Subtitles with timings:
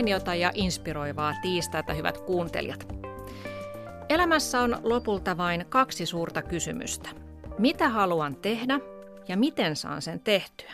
[0.00, 2.86] mainiota ja inspiroivaa tiistaita, hyvät kuuntelijat.
[4.08, 7.08] Elämässä on lopulta vain kaksi suurta kysymystä.
[7.58, 8.80] Mitä haluan tehdä
[9.28, 10.72] ja miten saan sen tehtyä?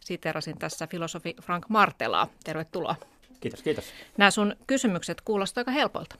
[0.00, 2.28] Siterasin tässä filosofi Frank Martelaa.
[2.44, 2.96] Tervetuloa.
[3.40, 3.84] Kiitos, kiitos.
[4.16, 6.16] Nämä sun kysymykset kuulostavat aika helpolta.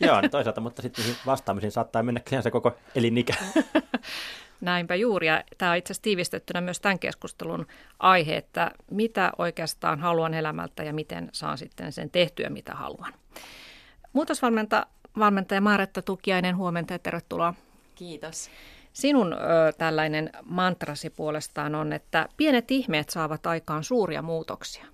[0.00, 3.34] Joo, toisaalta, mutta sitten vastaamisiin saattaa mennä se koko elinikä.
[4.60, 7.66] Näinpä juuri, ja tämä on itse asiassa tiivistettynä myös tämän keskustelun
[7.98, 13.14] aihe, että mitä oikeastaan haluan elämältä ja miten saan sitten sen tehtyä, mitä haluan.
[14.12, 17.54] Muutosvalmentaja Maaretta Tukiainen, huomenta ja tervetuloa.
[17.94, 18.50] Kiitos.
[18.92, 19.36] Sinun ö,
[19.78, 24.86] tällainen mantrasi puolestaan on, että pienet ihmeet saavat aikaan suuria muutoksia.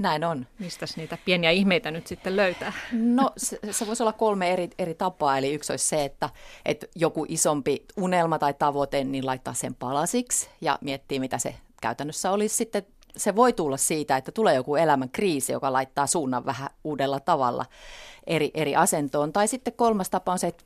[0.00, 0.46] Näin on.
[0.58, 2.72] Mistä niitä pieniä ihmeitä nyt sitten löytää?
[2.92, 5.38] No se, se voisi olla kolme eri, eri tapaa.
[5.38, 6.30] Eli yksi olisi se, että,
[6.64, 12.30] että joku isompi unelma tai tavoite, niin laittaa sen palasiksi ja miettii, mitä se käytännössä
[12.30, 12.82] olisi sitten.
[13.16, 17.64] Se voi tulla siitä, että tulee joku elämän kriisi, joka laittaa suunnan vähän uudella tavalla
[18.26, 19.32] eri, eri asentoon.
[19.32, 20.64] Tai sitten kolmas tapa on se, että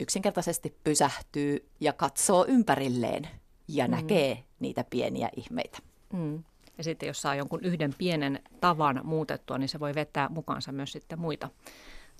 [0.00, 3.28] yksinkertaisesti pysähtyy ja katsoo ympärilleen
[3.68, 3.90] ja mm.
[3.90, 5.78] näkee niitä pieniä ihmeitä.
[6.12, 6.44] Mm.
[6.78, 10.92] Ja sitten jos saa jonkun yhden pienen tavan muutettua, niin se voi vetää mukaansa myös
[10.92, 11.48] sitten muita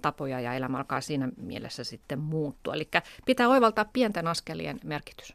[0.03, 2.75] tapoja ja elämä alkaa siinä mielessä sitten muuttua.
[2.75, 2.89] Eli
[3.27, 5.35] pitää oivaltaa pienten askelien merkitys.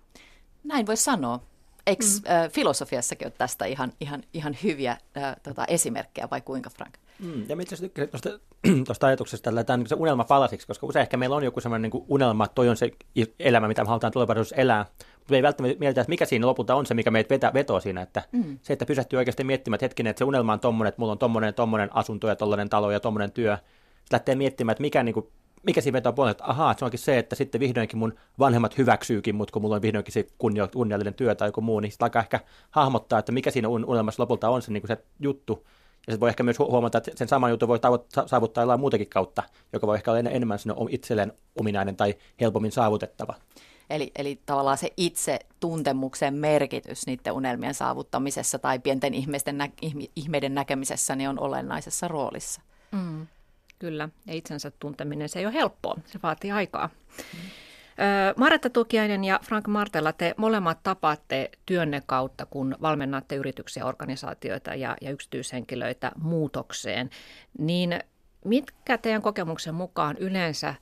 [0.64, 1.40] Näin voi sanoa.
[1.88, 2.32] Eikö mm.
[2.32, 6.94] äh, filosofiassakin ole tästä ihan, ihan, ihan hyviä äh, tota, esimerkkejä vai kuinka Frank?
[7.20, 8.30] Mm, ja itse asiassa tuosta,
[8.86, 11.92] tuosta ajatuksesta, että tämä on se unelma palasiksi, koska usein ehkä meillä on joku sellainen
[11.92, 12.92] niin unelma, että toi on se
[13.40, 16.76] elämä, mitä me halutaan tulevaisuudessa elää, mutta me ei välttämättä mietitä, että mikä siinä lopulta
[16.76, 18.60] on se, mikä meitä vetää, vetoo siinä, että mm.
[18.62, 21.18] se, että pysähtyy oikeasti miettimään, että hetkinen, että se unelma on tommonen, että mulla on
[21.18, 23.58] tommonen, tommonen asunto ja tollainen talo ja tommonen työ,
[24.08, 25.28] sitten lähtee miettimään, että mikä, niin kuin,
[25.64, 28.78] mikä siinä vetoo puolella, että ahaa, että se onkin se, että sitten vihdoinkin mun vanhemmat
[28.78, 30.28] hyväksyykin mut, kun mulla on vihdoinkin se
[30.74, 32.40] kunniallinen työ tai joku muu, niin sitten alkaa ehkä
[32.72, 35.68] hahmottaa, että mikä siinä unelmassa lopulta on se, niin kuin se juttu,
[36.08, 37.80] ja sitten voi ehkä myös huomata, että sen saman jutun voi
[38.26, 43.36] saavuttaa jollain muutakin kautta, joka voi ehkä olla enemmän sinne itselleen ominainen tai helpommin saavutettava.
[43.90, 49.70] Eli, eli tavallaan se itse tuntemuksen merkitys niiden unelmien saavuttamisessa tai pienten ihmeiden, nä-
[50.16, 52.62] ihmeiden näkemisessä niin on olennaisessa roolissa.
[52.92, 53.28] Mm,
[53.80, 56.90] kyllä, ja itsensä tunteminen se ei ole helppoa, se vaatii aikaa.
[57.34, 57.40] Mm.
[58.38, 64.96] Maretta Tukiainen ja Frank Martella, te molemmat tapaatte työnne kautta, kun valmennatte yrityksiä, organisaatioita ja,
[65.02, 67.10] ja yksityishenkilöitä muutokseen.
[67.60, 68.00] Niin
[68.46, 70.76] mitkä teidän kokemuksen mukaan yleensä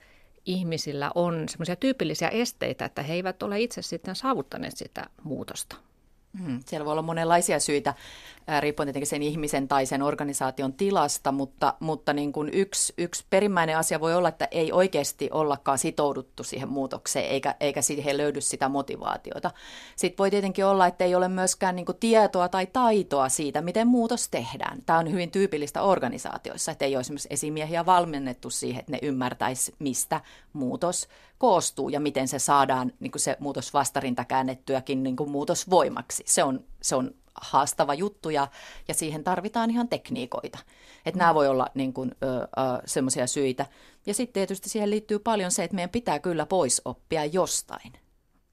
[0.45, 5.75] ihmisillä on semmoisia tyypillisiä esteitä, että he eivät ole itse sitten saavuttaneet sitä muutosta?
[6.43, 7.93] Hmm, siellä voi olla monenlaisia syitä,
[8.59, 13.77] riippuen tietenkin sen ihmisen tai sen organisaation tilasta, mutta, mutta niin kuin yksi, yksi perimmäinen
[13.77, 18.69] asia voi olla, että ei oikeasti ollakaan sitouduttu siihen muutokseen, eikä, eikä siihen löydy sitä
[18.69, 19.51] motivaatiota.
[19.95, 23.87] Sitten voi tietenkin olla, että ei ole myöskään niin kuin tietoa tai taitoa siitä, miten
[23.87, 24.81] muutos tehdään.
[24.85, 29.73] Tämä on hyvin tyypillistä organisaatioissa, että ei ole esimerkiksi esimiehiä valmennettu siihen, että ne ymmärtäisi,
[29.79, 30.21] mistä
[30.53, 31.07] muutos
[31.37, 36.23] koostuu ja miten se saadaan niin kuin se muutos vastarinta käännettyäkin niin kuin muutosvoimaksi.
[36.25, 38.47] Se on, se on haastava juttu ja,
[38.87, 40.59] ja siihen tarvitaan ihan tekniikoita.
[41.05, 41.19] Että mm.
[41.19, 42.11] nämä voi olla niin kuin,
[42.85, 43.65] semmoisia syitä.
[44.05, 47.93] Ja sitten tietysti siihen liittyy paljon se, että meidän pitää kyllä pois oppia jostain.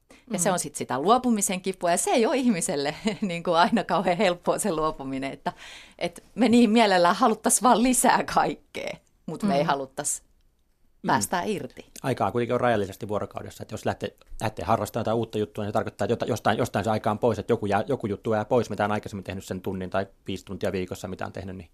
[0.09, 0.39] Ja mm.
[0.39, 4.17] se on sitten sitä luopumisen kipua, ja se ei ole ihmiselle niin kuin aina kauhean
[4.17, 5.53] helppoa se luopuminen, että,
[5.99, 9.59] että me niin mielellään haluttaisiin vaan lisää kaikkea, mutta me mm.
[9.59, 10.21] ei haluttaisi
[11.07, 11.51] päästään mm.
[11.51, 11.85] irti.
[12.03, 15.73] Aikaa kuitenkin on rajallisesti vuorokaudessa, että jos lähtee, lähtee harrastamaan jotain uutta juttua, niin se
[15.73, 18.69] tarkoittaa, että jostain, jostain se aika on pois, että joku, jää, joku juttu jää pois,
[18.69, 21.69] mitä on aikaisemmin tehnyt sen tunnin tai viisi tuntia viikossa, mitä on tehnyt, niin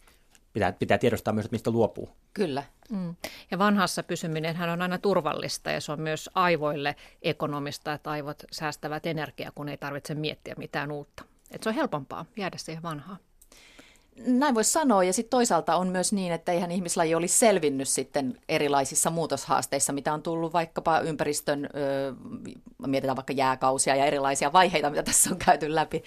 [0.54, 2.10] pitää, pitää tiedostaa myös, että mistä luopuu.
[2.34, 2.64] Kyllä.
[2.90, 3.16] Mm.
[3.52, 9.06] Ja vanhassa pysyminen on aina turvallista ja se on myös aivoille ekonomista, että aivot säästävät
[9.06, 11.24] energiaa, kun ei tarvitse miettiä mitään uutta.
[11.52, 13.18] Et se on helpompaa jäädä siihen vanhaan.
[14.26, 18.38] Näin voisi sanoa, ja sitten toisaalta on myös niin, että eihän ihmislaji olisi selvinnyt sitten
[18.50, 22.14] erilaisissa muutoshaasteissa, mitä on tullut vaikkapa ympäristön, ö,
[22.88, 26.04] mietitään vaikka jääkausia ja erilaisia vaiheita, mitä tässä on käyty läpi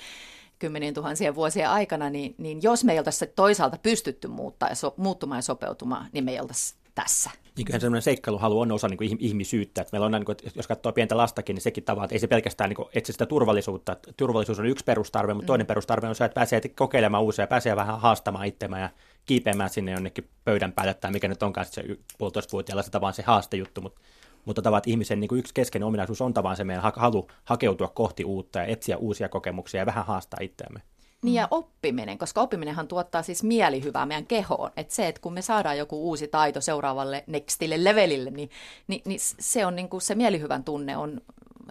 [0.59, 4.95] kymmenien tuhansien vuosien aikana, niin, niin jos me ei oltaisi toisaalta pystytty muuttaa ja so,
[4.97, 7.31] muuttumaan ja sopeutumaan, niin me ei oltaisi tässä.
[7.57, 9.81] Niin kyllähän semmoinen seikkailuhalu on osa niin kuin ihmisyyttä.
[9.81, 12.27] Että meillä on, niin kuin, jos katsoo pientä lastakin, niin sekin tavalla, että ei se
[12.27, 13.97] pelkästään niin etsi sitä turvallisuutta.
[14.17, 15.69] Turvallisuus on yksi perustarve, mutta toinen mm.
[15.69, 18.91] perustarve on se, että pääsee kokeilemaan uusia, pääsee vähän haastamaan itsemään ja
[19.27, 21.85] kiipeämään sinne jonnekin pöydän päälle, tai mikä nyt onkaan se
[22.19, 24.01] puolitoistavuotiaalla, se tavallaan se haastejuttu, mutta
[24.45, 28.25] mutta tavat ihmisen niin kuin yksi keskeinen ominaisuus on tavallaan se meidän halu hakeutua kohti
[28.25, 30.83] uutta ja etsiä uusia kokemuksia ja vähän haastaa itseämme.
[31.23, 34.71] Niin ja oppiminen, koska oppiminenhan tuottaa siis mielihyvää meidän kehoon.
[34.77, 38.51] Että se, että kun me saadaan joku uusi taito seuraavalle nextille levelille, niin,
[38.89, 41.21] niin, niin se on niin kuin se mielihyvän tunne on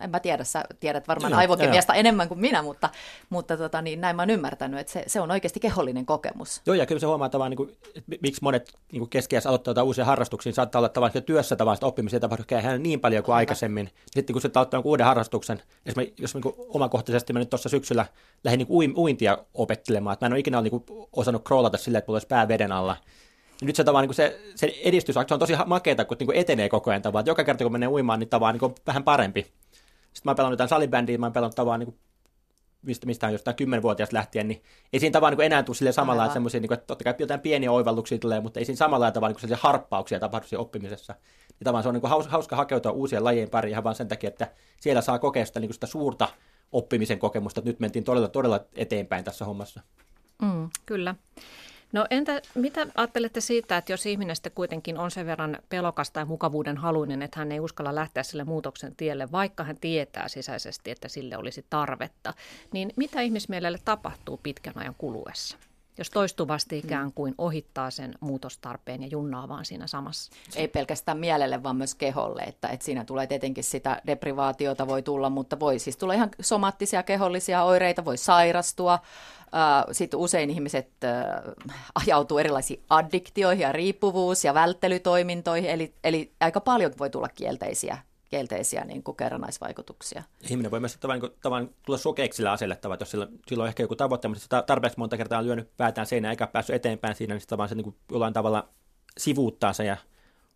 [0.01, 2.89] en mä tiedä, sä tiedät varmaan aivokemiasta enemmän kuin minä, mutta,
[3.29, 6.61] mutta tota, niin näin mä oon ymmärtänyt, että se, se on oikeasti kehollinen kokemus.
[6.65, 10.05] Joo, ja kyllä se huomaa tavallaan, niin kuin, että miksi monet niin keskiässä aloittaa uusia
[10.05, 12.45] harrastuksia, saattaa olla tavallaan työssä tavallaan oppimista tapahtuu
[12.79, 13.89] niin paljon kuin aikaisemmin.
[14.11, 18.05] Sitten kun se aloittaa uuden harrastuksen, esimerkiksi jos niin omakohtaisesti mä nyt tuossa syksyllä
[18.43, 22.09] lähdin niin uintia opettelemaan, että mä en ole ikinä niin kuin, osannut kroolata silleen, että
[22.09, 22.97] mulla olisi pää veden alla.
[23.61, 26.69] Ja nyt se, tavallaan, niin se, se edistys se on tosi makeata, kun niin etenee
[26.69, 27.25] koko ajan tavallaan.
[27.25, 29.51] Joka kerta, kun menee uimaan, niin tavallaan niin vähän parempi.
[30.13, 31.95] Sitten mä oon pelannut jotain salibändiä, mä oon pelannut tavallaan niin
[32.81, 34.63] mistä, mistä on jostain kymmenvuotiaasta lähtien, niin
[34.93, 37.39] ei siinä tavallaan niin enää tule sille samalla että semmoisia, niin että totta kai jotain
[37.39, 41.13] pieniä oivalluksia tulee, mutta ei siinä samalla tavalla niin harppauksia tapahdu siinä oppimisessa.
[41.13, 44.27] Niin tavallaan se on niin hauska, hauska hakeutua uusien lajien pariin ihan vaan sen takia,
[44.27, 46.27] että siellä saa kokea sitä, niin sitä suurta
[46.71, 49.81] oppimisen kokemusta, että nyt mentiin todella, todella eteenpäin tässä hommassa.
[50.41, 51.15] Mm, kyllä.
[51.91, 56.25] No entä mitä ajattelette siitä, että jos ihminen sitten kuitenkin on sen verran pelokas tai
[56.25, 61.07] mukavuuden haluinen, että hän ei uskalla lähteä sille muutoksen tielle, vaikka hän tietää sisäisesti, että
[61.07, 62.33] sille olisi tarvetta,
[62.73, 65.57] niin mitä ihmismielelle tapahtuu pitkän ajan kuluessa?
[65.97, 70.31] Jos toistuvasti ikään kuin ohittaa sen muutostarpeen ja junnaa vaan siinä samassa.
[70.55, 75.29] Ei pelkästään mielelle, vaan myös keholle, että, että siinä tulee tietenkin sitä deprivaatiota voi tulla,
[75.29, 78.99] mutta voi siis tulla ihan somaattisia kehollisia oireita, voi sairastua,
[79.91, 80.89] sitten usein ihmiset
[81.95, 87.97] ajautuu erilaisiin addiktioihin ja riippuvuus- ja välttelytoimintoihin, eli, eli aika paljon voi tulla kielteisiä
[88.31, 90.23] kielteisiä niin kuin kerrannaisvaikutuksia.
[90.49, 93.83] Ihminen voi myös tavallaan, niin tavallaan tulla sokeiksi sillä aseelle, jos sillä, sillä on ehkä
[93.83, 97.33] joku tavoite, mutta sitä tarpeeksi monta kertaa on lyönyt päätään seinään eikä päässyt eteenpäin siinä,
[97.33, 98.69] niin sitten vaan se niin kuin jollain tavalla
[99.17, 99.97] sivuuttaa se ja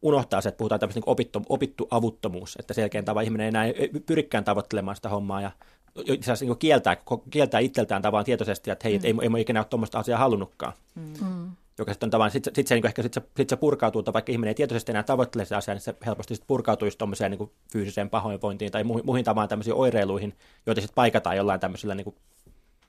[0.01, 3.65] unohtaa se, että puhutaan tämmöistä niin opittu, opittu avuttomuus, että selkeän tavalla ihminen ei enää
[4.05, 5.51] pyrikään tavoittelemaan sitä hommaa ja
[5.95, 6.97] itse asiassa niin kieltää,
[7.29, 9.05] kieltää itseltään tavallaan tietoisesti, että hei, mm.
[9.05, 10.73] ei, ei, ei ikinä ole tuommoista asiaa halunnutkaan.
[10.95, 11.51] Mm.
[11.77, 14.13] Joka sitten on tavallaan, sitten sit se, niin ehkä sit se, sit se purkautuu, että
[14.13, 17.51] vaikka ihminen ei tietoisesti enää tavoittele sitä asiaa, niin se helposti sit purkautuisi tuommoiseen niin
[17.71, 22.15] fyysiseen pahoinvointiin tai muihin, muihin tavallaan tämmöisiin oireiluihin, joita sitten paikataan jollain tämmöisillä niin kuin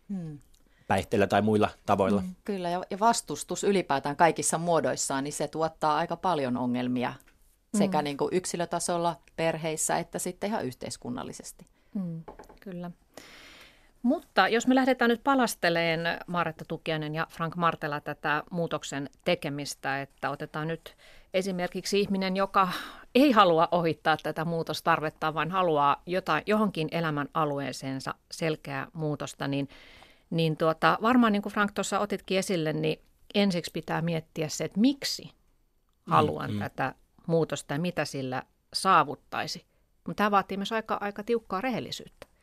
[0.08, 0.38] mm.
[0.86, 2.20] päihteillä tai muilla tavoilla.
[2.20, 7.14] Mm, kyllä, ja, ja vastustus ylipäätään kaikissa muodoissaan, niin se tuottaa aika paljon ongelmia
[7.78, 8.04] sekä mm.
[8.04, 11.66] niin kuin yksilötasolla, perheissä että sitten ihan yhteiskunnallisesti.
[11.94, 12.22] Mm,
[12.60, 12.90] kyllä.
[14.06, 20.30] Mutta jos me lähdetään nyt palasteleen Maretta Tukiainen ja Frank Martela tätä muutoksen tekemistä, että
[20.30, 20.96] otetaan nyt
[21.34, 22.68] esimerkiksi ihminen, joka
[23.14, 29.68] ei halua ohittaa tätä muutostarvetta, vaan haluaa jotain, johonkin elämän alueeseensa selkeää muutosta, niin,
[30.30, 33.02] niin tuota, varmaan niin kuin Frank tuossa otitkin esille, niin
[33.34, 35.30] ensiksi pitää miettiä se, että miksi
[36.06, 36.60] haluan mm, mm.
[36.62, 36.94] tätä
[37.26, 38.42] muutosta ja mitä sillä
[38.74, 39.66] saavuttaisi.
[40.06, 42.35] Mutta tämä vaatii myös aika, aika tiukkaa rehellisyyttä.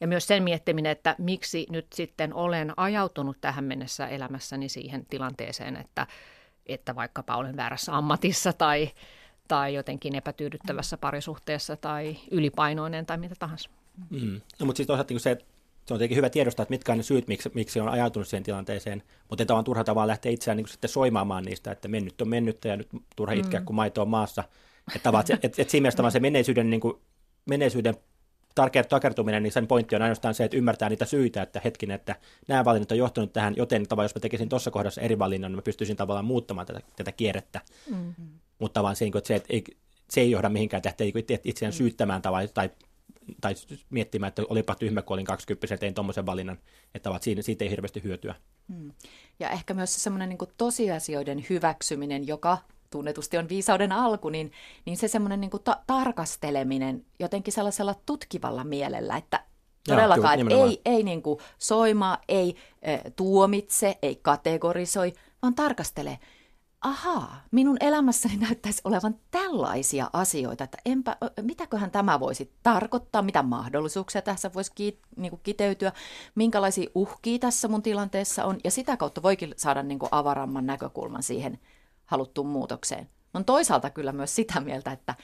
[0.00, 5.76] Ja myös sen miettiminen, että miksi nyt sitten olen ajautunut tähän mennessä elämässäni siihen tilanteeseen,
[5.76, 6.06] että,
[6.66, 8.90] että vaikkapa olen väärässä ammatissa tai,
[9.48, 13.70] tai jotenkin epätyydyttävässä parisuhteessa tai ylipainoinen tai mitä tahansa.
[14.10, 14.40] Mm.
[14.60, 15.44] No, mutta siis toisaalta niin se, että
[15.86, 18.44] se on tietenkin hyvä tiedostaa, että mitkä on ne syyt, miksi, miksi on ajautunut siihen
[18.44, 22.28] tilanteeseen, mutta että on turha tavalla lähteä itseään niin sitten soimaamaan niistä, että mennyt on
[22.28, 23.66] mennyt ja nyt turha itkeä, mm.
[23.66, 24.44] kun maito on maassa.
[24.96, 26.94] Että, että, että, että siinä mielessä se menneisyyden, niin kuin,
[27.46, 27.94] menneisyyden
[28.88, 32.16] takertuminen, niin sen pointti on ainoastaan se, että ymmärtää niitä syitä, että hetkinen, että
[32.48, 35.58] nämä valinnat on johtanut tähän, joten tavallaan jos mä tekisin tuossa kohdassa eri valinnan, niin
[35.58, 37.60] mä pystyisin tavallaan muuttamaan tätä, tätä kierrettä.
[37.90, 38.28] Mm-hmm.
[38.58, 39.64] Mutta vaan se, että se, että ei,
[40.10, 41.12] se ei johda mihinkään, että ei
[41.44, 41.76] itseään mm.
[41.76, 42.70] syyttämään tai, tai,
[43.40, 43.54] tai
[43.90, 46.58] miettimään, että olipa tyhmä, kun olin 20 tein tuommoisen valinnan,
[46.94, 48.34] että siinä, siitä ei hirveästi hyötyä.
[48.68, 48.92] Mm.
[49.40, 52.58] Ja ehkä myös semmoinen niin tosiasioiden hyväksyminen, joka
[52.90, 54.52] tunnetusti on viisauden alku, niin,
[54.86, 59.44] niin se semmoinen niin ta- tarkasteleminen jotenkin sellaisella tutkivalla mielellä, että
[59.88, 66.18] todellakaan Joo, kyllä, ei, ei niin kuin soima, ei e, tuomitse, ei kategorisoi, vaan tarkastele.
[66.80, 74.22] Ahaa, minun elämässäni näyttäisi olevan tällaisia asioita, että enpä, mitäköhän tämä voisi tarkoittaa, mitä mahdollisuuksia
[74.22, 75.92] tässä voisi ki, niin kuin kiteytyä,
[76.34, 81.22] minkälaisia uhkia tässä mun tilanteessa on, ja sitä kautta voikin saada niin kuin avaramman näkökulman
[81.22, 81.58] siihen
[82.10, 83.08] haluttuun muutokseen.
[83.34, 85.14] On toisaalta kyllä myös sitä mieltä, että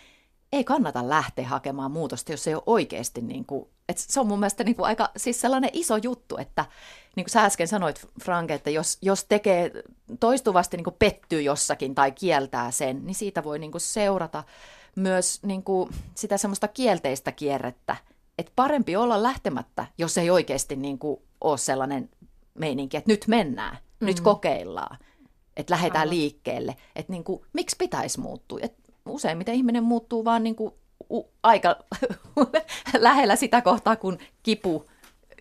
[0.53, 4.39] ei kannata lähteä hakemaan muutosta, jos ei ole oikeasti, niin kuin, että se on mun
[4.39, 6.65] mielestä niin kuin aika siis sellainen iso juttu, että
[7.17, 9.71] niin kuin sä äsken sanoit Frank, että jos, jos tekee
[10.21, 14.45] toistuvasti niin kuin pettyy jossakin tai kieltää sen, niin siitä voi niin kuin seurata
[14.97, 17.97] myös niin kuin sitä semmoista kielteistä kierrettä,
[18.39, 22.11] että parempi olla lähtemättä, jos ei oikeasti niin kuin ole sellainen
[22.55, 24.07] meininki, että nyt mennään, mm-hmm.
[24.07, 24.99] nyt kokeillaan
[25.57, 26.17] että lähdetään Aivan.
[26.17, 26.77] liikkeelle.
[26.97, 28.59] Että niin kuin, miksi pitäisi muuttua?
[28.63, 28.75] Et
[29.07, 30.75] useimmiten ihminen muuttuu vaan niin kuin
[31.11, 31.77] u- aika
[32.99, 34.85] lähellä sitä kohtaa, kun kipu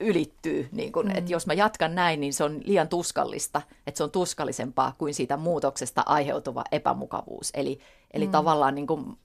[0.02, 0.70] ylittyy.
[0.72, 1.16] Niin kun, mm.
[1.16, 5.14] että jos mä jatkan näin, niin se on liian tuskallista, että se on tuskallisempaa kuin
[5.14, 7.50] siitä muutoksesta aiheutuva epämukavuus.
[7.54, 7.80] Eli,
[8.14, 8.32] eli mm.
[8.32, 9.18] tavallaan niin kun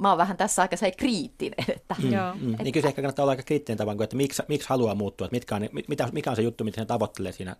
[0.00, 1.64] mä oon vähän tässä aika se kriittinen.
[1.76, 2.08] Että, mm,
[2.40, 2.56] mm.
[2.62, 5.34] Niin kyllä se ehkä kannattaa olla aika kriittinen tavan, että miksi, miksi haluaa muuttua, että
[5.34, 7.56] mitkä on, mitä, mikä on se juttu, mitä hän tavoittelee siinä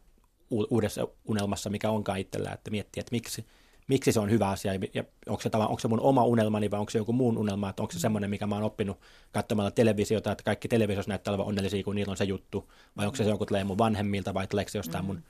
[0.51, 3.47] uudessa unelmassa, mikä onkaan itsellä, että miettii, että miksi,
[3.89, 6.91] miksi se on hyvä asia ja onko se, onko se mun oma unelmani vai onko
[6.91, 9.01] se joku muun unelma, että onko se semmoinen, mikä mä oon oppinut
[9.33, 13.17] katsomalla televisiota, että kaikki televisiossa näyttää olevan onnellisia, kun niillä on se juttu, vai onko
[13.17, 15.07] se joku tulee mun vanhemmilta vai tuleeko se jostain mm.
[15.07, 15.23] mun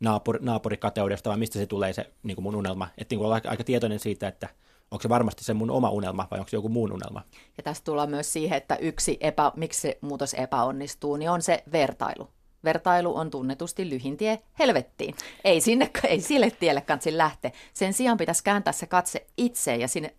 [0.00, 3.64] naapuri, naapurikateudesta vai mistä se tulee se niin kuin mun unelma, että niin olla aika,
[3.64, 4.48] tietoinen siitä, että
[4.90, 7.22] onko se varmasti se mun oma unelma vai onko se joku muun unelma.
[7.56, 11.62] Ja tästä tullaan myös siihen, että yksi epä, miksi se muutos epäonnistuu, niin on se
[11.72, 12.28] vertailu.
[12.64, 15.14] Vertailu on tunnetusti lyhin tie helvettiin.
[15.44, 17.50] Ei, sinne, ei sille tielle kansi lähteä.
[17.72, 20.14] Sen sijaan pitäisi kääntää se katse itse ja sinne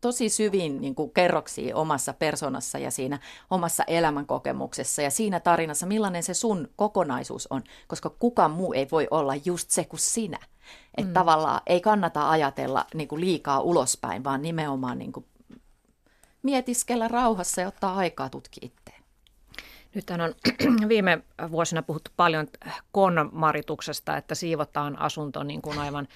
[0.00, 3.18] tosi syviin niin kuin kerroksiin omassa persoonassa ja siinä
[3.50, 9.08] omassa elämänkokemuksessa ja siinä tarinassa, millainen se sun kokonaisuus on, koska kukaan muu ei voi
[9.10, 10.38] olla just se kuin sinä.
[10.96, 11.12] Että mm.
[11.12, 15.26] tavallaan ei kannata ajatella niin kuin liikaa ulospäin, vaan nimenomaan niin kuin
[16.42, 18.95] mietiskellä rauhassa ja ottaa aikaa tutkia itseä.
[19.96, 20.34] Nyt on
[20.88, 22.46] viime vuosina puhuttu paljon
[22.92, 26.08] konmarituksesta, että siivotaan asunto niin kuin aivan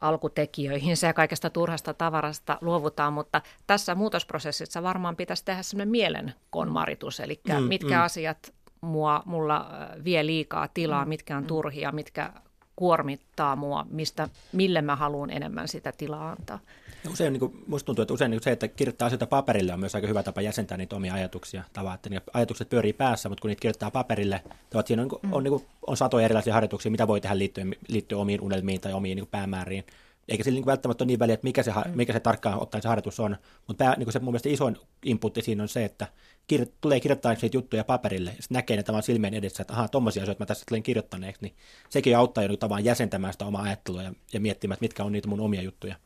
[0.00, 7.20] alkutekijöihin ja kaikesta turhasta tavarasta luovutaan, mutta tässä muutosprosessissa varmaan pitäisi tehdä sellainen mielen konmaritus,
[7.20, 8.02] eli mm, mitkä mm.
[8.02, 9.70] asiat mua, mulla
[10.04, 11.46] vie liikaa tilaa, mm, mitkä on mm.
[11.46, 12.32] turhia, mitkä
[12.78, 16.58] kuormittaa mua, mistä, mille mä haluan enemmän sitä tilaa antaa.
[17.04, 19.80] Ja usein, niin kuin, musta tuntuu, että usein niin se, että kirjoittaa asioita paperille on
[19.80, 21.62] myös aika hyvä tapa jäsentää niitä omia ajatuksia.
[21.72, 25.32] Tavalla, että niin ajatukset pyörii päässä, mutta kun niitä kirjoittaa paperille, tavat, siinä on, mm.
[25.32, 28.92] on, niin kuin, on satoja erilaisia harjoituksia, mitä voi tehdä liittyen, liittyen omiin unelmiin tai
[28.92, 29.84] omiin niin päämääriin.
[30.28, 31.92] Eikä sillä niin välttämättä ole niin väliä, että mikä se, mm.
[31.94, 33.36] mikä se tarkkaan ottaen se harjoitus on.
[33.66, 36.06] Mutta pää, niin se mun mielestä isoin inputti siinä on se, että
[36.52, 40.22] kir- tulee kirjoittaa niitä juttuja paperille, ja näkee ne tavan silmien edessä, että ahaa, tommosia
[40.22, 41.54] asioita mä tässä tulen kirjoittaneeksi, niin
[41.88, 45.12] sekin auttaa jo niin tavan jäsentämään sitä omaa ajattelua ja, ja miettimään, että mitkä on
[45.12, 45.96] niitä mun omia juttuja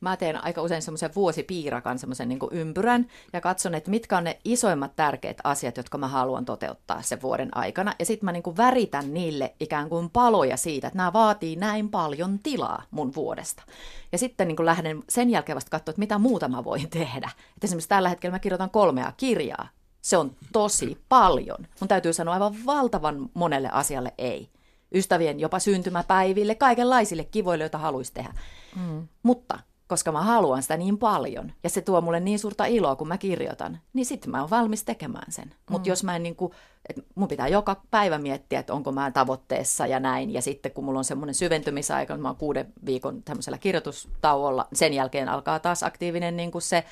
[0.00, 4.38] mä teen aika usein semmoisen vuosipiirakan, semmoisen niin ympyrän, ja katson, että mitkä on ne
[4.44, 7.94] isoimmat tärkeät asiat, jotka mä haluan toteuttaa sen vuoden aikana.
[7.98, 11.88] Ja sitten mä niin kuin väritän niille ikään kuin paloja siitä, että nämä vaatii näin
[11.88, 13.62] paljon tilaa mun vuodesta.
[14.12, 17.30] Ja sitten niin kuin lähden sen jälkeen vasta katsoa, että mitä muuta mä voin tehdä.
[17.56, 19.68] Et esimerkiksi tällä hetkellä mä kirjoitan kolmea kirjaa.
[20.02, 21.66] Se on tosi paljon.
[21.80, 24.50] Mun täytyy sanoa aivan valtavan monelle asialle ei
[24.94, 28.34] ystävien jopa syntymäpäiville, kaikenlaisille kivoille, joita haluaisi tehdä.
[28.76, 29.08] Mm.
[29.22, 33.08] Mutta koska mä haluan sitä niin paljon ja se tuo mulle niin suurta iloa, kun
[33.08, 35.54] mä kirjoitan, niin sitten mä oon valmis tekemään sen.
[35.70, 35.90] Mutta mm.
[35.90, 36.52] jos mä en niin kuin,
[36.88, 40.84] että mun pitää joka päivä miettiä, että onko mä tavoitteessa ja näin, ja sitten kun
[40.84, 45.82] mulla on semmoinen syventymisaika, että mä oon kuuden viikon tämmöisellä kirjoitustauolla, sen jälkeen alkaa taas
[45.82, 46.84] aktiivinen niin kuin se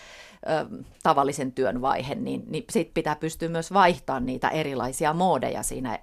[0.46, 5.98] ö, tavallisen työn vaihe, niin, niin sit pitää pystyä myös vaihtamaan niitä erilaisia moodeja siinä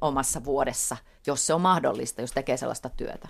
[0.00, 3.28] omassa vuodessa, jos se on mahdollista, jos tekee sellaista työtä.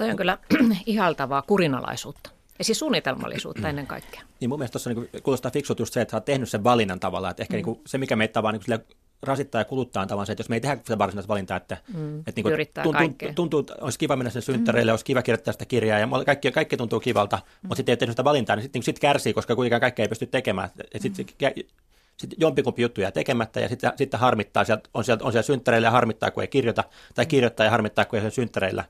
[0.00, 0.38] Toi on kyllä
[0.86, 2.30] ihaltavaa kurinalaisuutta.
[2.58, 4.22] Ja siis suunnitelmallisuutta ennen kaikkea.
[4.40, 7.00] Niin mun mielestä tuossa niin kuulostaa fiksut just se, että sä oot tehnyt sen valinnan
[7.00, 7.30] tavallaan.
[7.30, 7.62] Että ehkä mm.
[7.64, 8.80] niin se, mikä meitä vaan niin
[9.22, 11.76] rasittaa ja kuluttaa on tavallaan se, että jos me ei tehdä sitä varsinaista valintaa, että,
[11.94, 12.18] mm.
[12.18, 12.44] että niin
[12.82, 14.92] tuntuu, tuntuu, tuntuu, että olisi kiva mennä sen synttäreille, mm.
[14.92, 17.42] olisi kiva kirjoittaa sitä kirjaa ja kaikki, kaikki tuntuu kivalta, mm.
[17.62, 20.08] mutta sitten ei tehnyt sitä valintaa, niin sitten niin sit kärsii, koska kuitenkaan kaikkea ei
[20.08, 20.68] pysty tekemään.
[20.98, 21.52] Sitten mm.
[22.16, 25.86] sitten jompikumpi juttu jää tekemättä ja sitten, sitten harmittaa, sieltä, on, siellä, on siellä synttäreillä
[25.86, 28.84] ja harmittaa, kun ei kirjoita, tai kirjoittaa ja harmittaa, kun ei ole synttäreillä.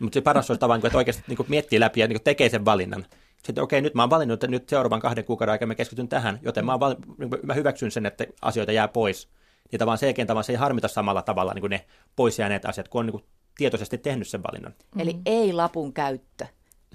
[0.00, 3.06] Mutta se paras olisi tavallaan, että oikeasti niin miettii läpi ja niin tekee sen valinnan.
[3.44, 6.08] Sitten okei, okay, nyt mä oon valinnut, että nyt seuraavan kahden kuukauden aikana mä keskityn
[6.08, 9.28] tähän, joten mä, val, niin mä hyväksyn sen, että asioita jää pois.
[9.72, 11.84] Ja tavallaan selkeän tavallaan se ei harmita samalla tavalla niin kuin ne
[12.16, 13.24] pois jääneet asiat, kun on niin kuin
[13.56, 14.74] tietoisesti tehnyt sen valinnan.
[14.98, 15.22] Eli mm.
[15.26, 16.46] ei lapun käyttö.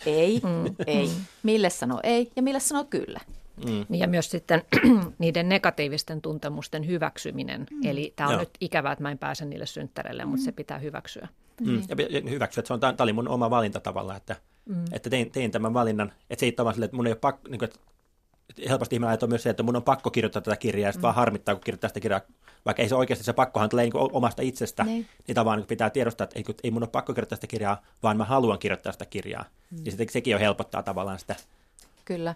[0.06, 0.76] Ei, mm.
[0.88, 1.10] ei.
[1.44, 3.20] Mille sanoo ei ja mille sanoo kyllä.
[3.66, 3.96] Mm.
[3.96, 4.62] Ja myös sitten
[5.20, 7.66] niiden negatiivisten tuntemusten hyväksyminen.
[7.72, 7.86] Mm.
[7.86, 8.40] Eli tämä on Joo.
[8.40, 10.30] nyt ikävää, että mä en pääse niille synttäreille, mm.
[10.30, 11.28] mutta se pitää hyväksyä.
[11.62, 11.72] Mm.
[11.72, 11.82] mm.
[11.90, 14.36] Ja hyväksyä, että se on, tämä oli mun oma valinta tavallaan, että,
[14.66, 14.86] mm.
[14.92, 16.14] että tein, tein tämän valinnan.
[16.30, 17.80] Että se ei tavallaan sille, että mun ei ole pakko, niin kuin, että
[18.70, 21.04] helposti ihminen ajattelee myös se, että mun on pakko kirjoittaa tätä kirjaa, ja sitten mm.
[21.04, 22.22] vaan harmittaa, kun kirjoittaa sitä kirjaa,
[22.66, 25.90] vaikka ei se oikeasti se pakkohan tulee niin omasta itsestä, niin, niin tavallaan niin pitää
[25.90, 29.06] tiedostaa, että ei, ei mun ole pakko kirjoittaa sitä kirjaa, vaan mä haluan kirjoittaa sitä
[29.06, 29.46] kirjaa.
[29.72, 29.78] Mm.
[29.86, 31.36] Ja sitten sekin jo helpottaa tavallaan sitä.
[32.06, 32.36] Kyllä.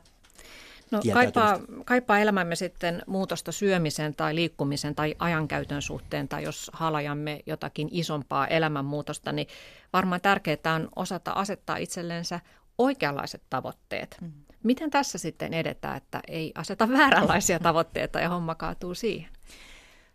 [0.92, 7.40] No kaipaa, kaipaa elämämme sitten muutosta syömisen tai liikkumisen tai ajankäytön suhteen, tai jos halajamme
[7.46, 9.48] jotakin isompaa elämänmuutosta, niin
[9.94, 12.40] varmaan tärkeää on osata asettaa itsellensä
[12.78, 14.18] oikeanlaiset tavoitteet.
[14.22, 14.32] Mm.
[14.64, 19.30] Miten tässä sitten edetään, että ei aseta vääränlaisia tavoitteita ja homma kaatuu siihen?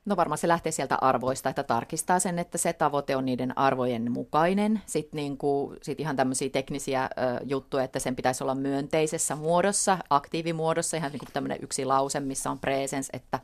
[0.05, 4.13] No varmaan se lähtee sieltä arvoista, että tarkistaa sen, että se tavoite on niiden arvojen
[4.13, 4.83] mukainen.
[4.87, 7.09] Sitten niin kuin, sit ihan tämmöisiä teknisiä ö,
[7.45, 12.51] juttuja, että sen pitäisi olla myönteisessä muodossa, aktiivimuodossa, ihan niin kuin tämmöinen yksi lause, missä
[12.51, 13.41] on presence, että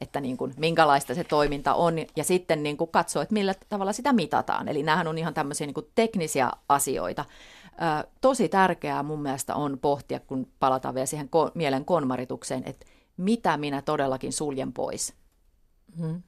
[0.00, 3.92] että niin kuin, minkälaista se toiminta on ja sitten niin kuin katsoa, että millä tavalla
[3.92, 4.68] sitä mitataan.
[4.68, 7.24] Eli nämähän on ihan tämmöisiä niin kuin teknisiä asioita.
[7.64, 12.86] Ö, tosi tärkeää mun mielestä on pohtia, kun palataan vielä siihen ko- mielen konmaritukseen, että
[13.16, 15.21] mitä minä todellakin suljen pois.
[15.98, 16.22] Hmm.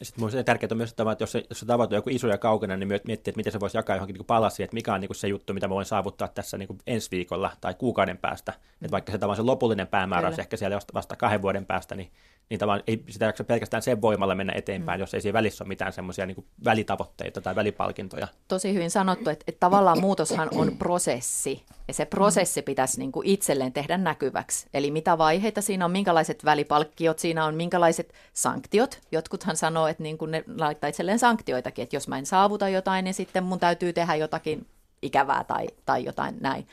[0.00, 2.28] Ja sitten minusta tärkeää on myös, että jos se, jos se tavoite on joku iso
[2.28, 5.00] ja kaukana, niin miettiä, että miten se voisi jakaa johonkin niin palasiin, että mikä on
[5.00, 8.52] niin se juttu, mitä mä voin saavuttaa tässä niin ensi viikolla tai kuukauden päästä.
[8.52, 8.84] Mm.
[8.84, 12.10] Että vaikka se, se lopullinen päämäärä olisi ehkä siellä vasta kahden vuoden päästä, niin
[12.48, 15.00] niin tavallaan ei sitä jaksa pelkästään sen voimalla mennä eteenpäin, mm.
[15.00, 18.28] jos ei siinä välissä ole mitään semmoisia niin välitavoitteita tai välipalkintoja.
[18.48, 23.26] Tosi hyvin sanottu, että, että tavallaan muutoshan on prosessi, ja se prosessi pitäisi niin kuin
[23.26, 24.66] itselleen tehdä näkyväksi.
[24.74, 29.00] Eli mitä vaiheita siinä on, minkälaiset välipalkkiot siinä on, minkälaiset sanktiot.
[29.12, 33.04] Jotkuthan sanoo, että niin kuin ne laittaa itselleen sanktioitakin, että jos mä en saavuta jotain,
[33.04, 34.66] niin sitten mun täytyy tehdä jotakin
[35.02, 36.66] ikävää tai, tai jotain näin.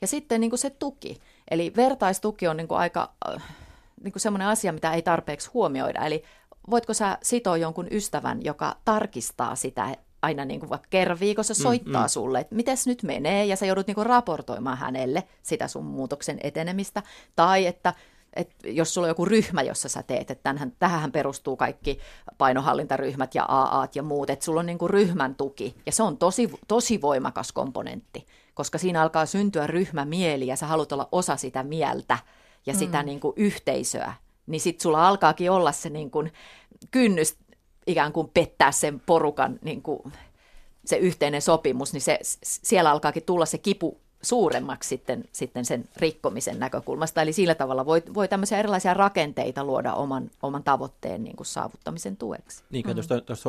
[0.00, 1.20] Ja sitten niin kuin se tuki.
[1.50, 3.12] Eli vertaistuki on niin kuin aika
[4.04, 6.06] niin kuin semmoinen asia, mitä ei tarpeeksi huomioida.
[6.06, 6.22] Eli
[6.70, 11.62] voitko sä sitoa jonkun ystävän, joka tarkistaa sitä aina niin kuin vaikka kerran viikossa mm,
[11.62, 12.08] soittaa mm, mm.
[12.08, 16.38] sulle, että miten nyt menee, ja sä joudut niin kuin raportoimaan hänelle sitä sun muutoksen
[16.42, 17.02] etenemistä.
[17.36, 17.94] Tai että
[18.36, 21.98] et jos sulla on joku ryhmä, jossa sä teet, että tähän, tähän perustuu kaikki
[22.38, 26.18] painohallintaryhmät ja AAt ja muut, että sulla on niin kuin ryhmän tuki, ja se on
[26.18, 31.62] tosi, tosi voimakas komponentti, koska siinä alkaa syntyä ryhmämieli, ja sä haluat olla osa sitä
[31.62, 32.18] mieltä,
[32.66, 32.78] ja mm.
[32.78, 34.14] sitä niin kuin yhteisöä,
[34.46, 36.32] niin sitten sulla alkaakin olla se niin kuin
[36.90, 37.36] kynnys
[37.86, 40.12] ikään kuin pettää sen porukan niin kuin
[40.84, 46.58] se yhteinen sopimus, niin se, siellä alkaakin tulla se kipu suuremmaksi sitten, sitten sen rikkomisen
[46.58, 47.22] näkökulmasta.
[47.22, 52.16] Eli sillä tavalla voi, voi tämmöisiä erilaisia rakenteita luoda oman, oman tavoitteen niin kuin saavuttamisen
[52.16, 52.62] tueksi.
[52.70, 52.92] Niin, mm.
[52.92, 53.42] tuosta, tuosta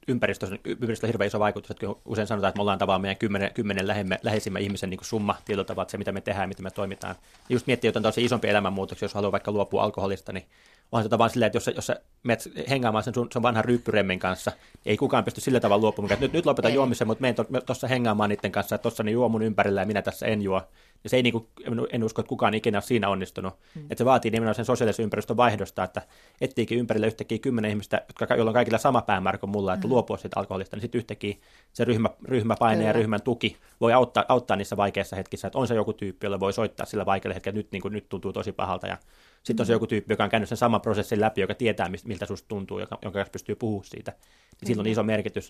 [0.00, 3.54] sosiaalisesta ympäristössä, ympäristössä hirveän iso vaikutus, että usein sanotaan, että me ollaan tavallaan meidän kymmenen,
[3.54, 5.36] kymmenen lähemme, läheisimmän ihmisen niin kuin summa
[5.82, 7.16] että se mitä me tehdään miten me toimitaan.
[7.48, 10.46] Ja just miettii jotain tosi isompi elämänmuutoksia, jos haluaa vaikka luopua alkoholista, niin
[10.92, 13.64] onhan se tavallaan silleen, että jos sä, jos sä menet hengaamaan sen sun, sun vanhan
[13.64, 14.52] ryyppyremmin kanssa,
[14.86, 17.34] ei kukaan pysty sillä tavalla luopumaan, että nyt, nyt lopetan juomisen, mutta menen
[17.66, 20.42] tuossa to, hengaamaan niiden kanssa, että tuossa ne juo mun ympärillä ja minä tässä en
[20.42, 20.62] juo.
[21.04, 21.46] Ja se ei, niin kuin,
[21.92, 23.54] en usko, että kukaan ikinä ole siinä onnistunut.
[23.74, 23.82] Mm.
[23.82, 26.02] Että se vaatii nimenomaan sen sosiaalisen ympäristön vaihdosta, että
[26.40, 29.90] etsiikin ympärille yhtäkkiä kymmenen ihmistä, jotka, joilla on kaikilla sama päämäärä kuin mulla, että mm.
[29.90, 31.34] luopua siitä alkoholista, niin sitten yhtäkkiä
[31.72, 32.88] se ryhmä, ryhmäpaine Kyllä.
[32.88, 36.40] ja ryhmän tuki voi auttaa, auttaa niissä vaikeissa hetkissä, että on se joku tyyppi, jolle
[36.40, 38.86] voi soittaa sillä vaikealla hetkellä, että nyt, niin kuin, nyt tuntuu tosi pahalta.
[38.86, 38.96] Ja
[39.42, 42.26] sitten on se joku tyyppi, joka on käynyt sen saman prosessin läpi, joka tietää, miltä
[42.26, 44.10] susta tuntuu, joka, jonka kanssa pystyy puhumaan siitä.
[44.10, 45.48] Niin sillä on iso merkitys.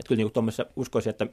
[0.00, 1.26] Että kyllä niin kuin uskoisin, että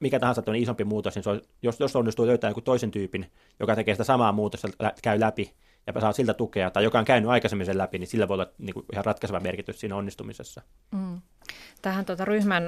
[0.00, 3.76] mikä tahansa isompi muutos, niin se on, jos, jos onnistuu löytää joku toisen tyypin, joka
[3.76, 4.68] tekee sitä samaa muutosta,
[5.02, 5.54] käy läpi
[5.86, 8.46] ja saa siltä tukea, tai joka on käynyt aikaisemmin sen läpi, niin sillä voi olla
[8.58, 10.62] niin kuin ihan ratkaiseva merkitys siinä onnistumisessa.
[10.92, 11.20] Mm.
[11.82, 12.62] Tähän tuota ryhmän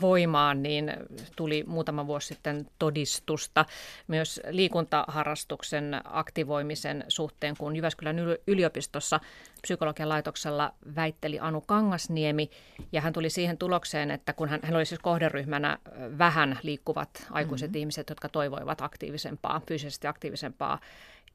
[0.00, 0.92] voimaan niin
[1.36, 3.64] tuli muutama vuosi sitten todistusta.
[4.08, 9.20] Myös liikuntaharrastuksen aktivoimisen suhteen, kun Jyväskylän yliopistossa
[9.62, 12.50] psykologian laitoksella väitteli Anu Kangasniemi,
[12.92, 15.78] ja hän tuli siihen tulokseen, että kun hän, hän oli siis kohderyhmänä
[16.18, 17.78] vähän liikkuvat aikuiset mm-hmm.
[17.78, 20.78] ihmiset, jotka toivoivat aktiivisempaa, fyysisesti aktiivisempaa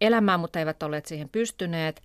[0.02, 2.02] elämää, mutta eivät olleet siihen pystyneet,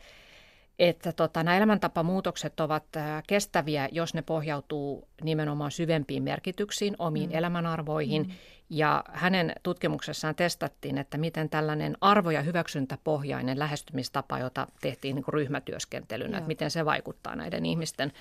[0.83, 2.85] että tota, nämä elämäntapamuutokset ovat
[3.27, 7.37] kestäviä, jos ne pohjautuu nimenomaan syvempiin merkityksiin, omiin mm.
[7.37, 8.23] elämänarvoihin.
[8.23, 8.33] Mm.
[8.71, 16.39] Ja hänen tutkimuksessaan testattiin, että miten tällainen arvo- ja hyväksyntäpohjainen lähestymistapa, jota tehtiin niin ryhmätyöskentelynä,
[16.39, 18.13] että miten se vaikuttaa näiden ihmisten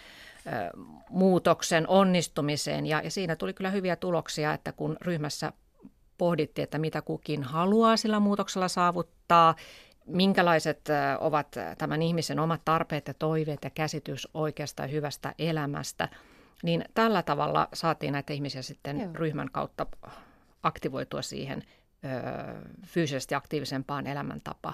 [0.47, 0.49] ö,
[1.09, 2.85] muutoksen onnistumiseen.
[2.85, 5.53] Ja, ja siinä tuli kyllä hyviä tuloksia, että kun ryhmässä
[6.17, 9.55] pohdittiin, että mitä kukin haluaa sillä muutoksella saavuttaa,
[10.05, 10.81] minkälaiset
[11.19, 16.09] ovat tämän ihmisen omat tarpeet ja toiveet ja käsitys oikeasta ja hyvästä elämästä,
[16.63, 19.09] niin tällä tavalla saatiin näitä ihmisiä sitten Joo.
[19.13, 19.85] ryhmän kautta
[20.63, 22.07] aktivoitua siihen ö,
[22.85, 24.73] fyysisesti aktiivisempaan elämäntapa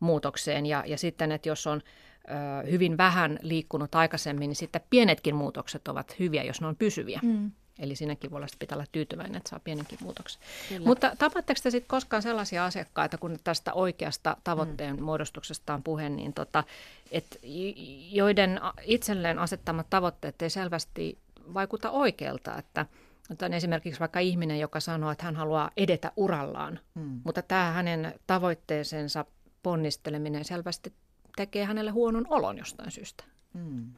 [0.00, 0.66] muutokseen.
[0.66, 5.88] Ja, ja sitten, että jos on ö, hyvin vähän liikkunut aikaisemmin, niin sitten pienetkin muutokset
[5.88, 7.20] ovat hyviä, jos ne on pysyviä.
[7.22, 7.50] Mm.
[7.78, 10.42] Eli sinnekin voi olla, pitää olla tyytyväinen, että saa pienenkin muutoksen.
[10.68, 10.86] Kyllä.
[10.86, 15.02] Mutta tapaatteko te sitten koskaan sellaisia asiakkaita, kun tästä oikeasta tavoitteen mm.
[15.02, 16.64] muodostuksesta on puhe, niin tota,
[17.10, 17.38] et
[18.10, 21.18] joiden itselleen asettamat tavoitteet ei selvästi
[21.54, 22.86] vaikuta oikealta, että
[23.42, 27.20] on esimerkiksi vaikka ihminen, joka sanoo, että hän haluaa edetä urallaan, mm.
[27.24, 29.24] mutta tämä hänen tavoitteeseensa
[29.62, 30.92] ponnisteleminen selvästi
[31.36, 33.24] tekee hänelle huonon olon jostain syystä.
[33.52, 33.92] Mm.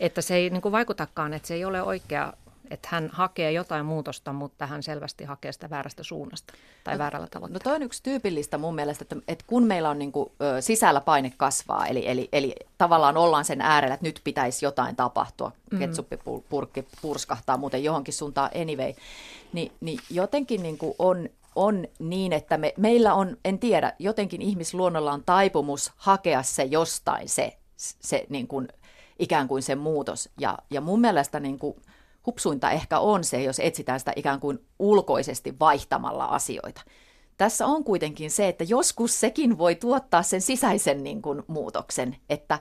[0.00, 2.32] Että se ei niin kuin vaikutakaan, että se ei ole oikea
[2.70, 7.26] että hän hakee jotain muutosta, mutta hän selvästi hakee sitä väärästä suunnasta tai no, väärällä
[7.30, 7.52] tavalla.
[7.52, 10.60] No toi on yksi tyypillistä mun mielestä, että, että kun meillä on niin kuin, ö,
[10.60, 15.52] sisällä paine kasvaa, eli, eli, eli tavallaan ollaan sen äärellä, että nyt pitäisi jotain tapahtua,
[15.70, 15.78] mm.
[15.78, 18.92] ketsuppipurkki purskahtaa muuten johonkin suuntaan anyway,
[19.52, 24.42] niin, niin jotenkin niin kuin on on niin, että me, meillä on, en tiedä, jotenkin
[24.42, 28.68] ihmisluonnolla on taipumus hakea se jostain se se niin kuin,
[29.18, 30.28] ikään kuin se muutos.
[30.40, 31.76] Ja, ja mun mielestä niin kuin,
[32.26, 36.80] hupsuinta ehkä on se, jos etsitään sitä ikään kuin ulkoisesti vaihtamalla asioita.
[37.36, 42.58] Tässä on kuitenkin se, että joskus sekin voi tuottaa sen sisäisen niin kuin, muutoksen, että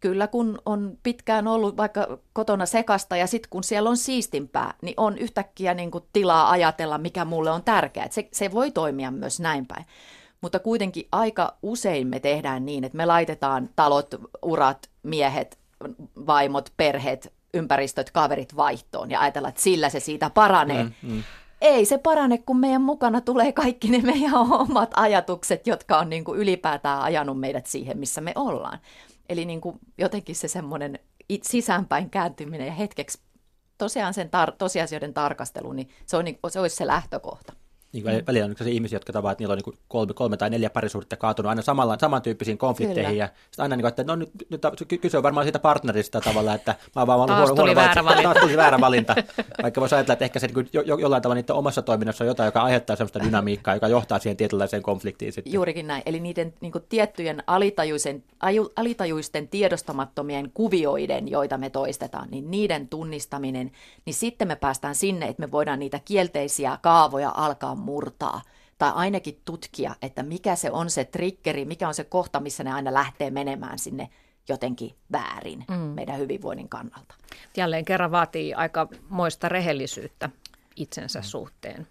[0.00, 4.94] kyllä kun on pitkään ollut vaikka kotona sekasta ja sitten kun siellä on siistimpää, niin
[4.96, 8.08] on yhtäkkiä niin kuin tilaa ajatella, mikä mulle on tärkeää.
[8.10, 9.84] Se, se voi toimia myös näin päin.
[10.40, 15.58] Mutta kuitenkin aika usein me tehdään niin, että me laitetaan talot, urat, miehet,
[16.26, 20.84] vaimot, perheet, ympäristöt, kaverit vaihtoon ja ajatellaan, että sillä se siitä paranee.
[20.84, 21.22] Mm, mm.
[21.60, 24.34] Ei se parane, kun meidän mukana tulee kaikki ne meidän
[24.68, 28.78] omat ajatukset, jotka on niin kuin ylipäätään ajanut meidät siihen, missä me ollaan.
[29.28, 30.98] Eli niin kuin jotenkin se semmoinen
[31.42, 33.20] sisäänpäin kääntyminen ja hetkeksi
[33.78, 37.52] tosiaan sen tar- tosiasioiden tarkastelu, niin se, on, niin, se olisi se lähtökohta.
[37.96, 38.22] Niin kuin mm.
[38.26, 41.16] välillä on se ihmisiä, jotka tavat, että niillä on niin kolme, kolme tai neljä parisuhdetta
[41.16, 43.10] kaatunut aina samalla, samantyyppisiin konflikteihin.
[43.12, 43.24] Kyllä.
[43.24, 44.62] Ja sitten aina, niin kuin, että no nyt, nyt
[45.00, 48.22] kyse on varmaan siitä partnerista tavalla, että mä oon vaan taas huono, huono, väärä valinta.
[48.22, 49.14] Taas tuli väärä valinta.
[49.62, 52.28] Vaikka voisi ajatella, että ehkä se niin jo, jo, jollain tavalla niiden omassa toiminnassa on
[52.28, 55.32] jotain, joka aiheuttaa sellaista dynamiikkaa, joka johtaa siihen tietynlaiseen konfliktiin.
[55.32, 55.52] Sitten.
[55.52, 56.02] Juurikin näin.
[56.06, 62.88] Eli niiden niin kuin, tiettyjen alitajuisen, aju, alitajuisten tiedostamattomien kuvioiden, joita me toistetaan, niin niiden
[62.88, 63.70] tunnistaminen,
[64.04, 68.42] niin sitten me päästään sinne, että me voidaan niitä kielteisiä kaavoja alkaa murtaa–
[68.78, 72.72] tai ainakin tutkia, että mikä se on se triggeri, mikä on se kohta, missä ne
[72.72, 74.08] aina lähtee menemään sinne
[74.48, 75.74] jotenkin väärin mm.
[75.74, 77.14] meidän hyvinvoinnin kannalta.
[77.56, 80.30] Jälleen kerran vaatii aika moista rehellisyyttä
[80.76, 81.24] itsensä mm.
[81.24, 81.86] suhteen,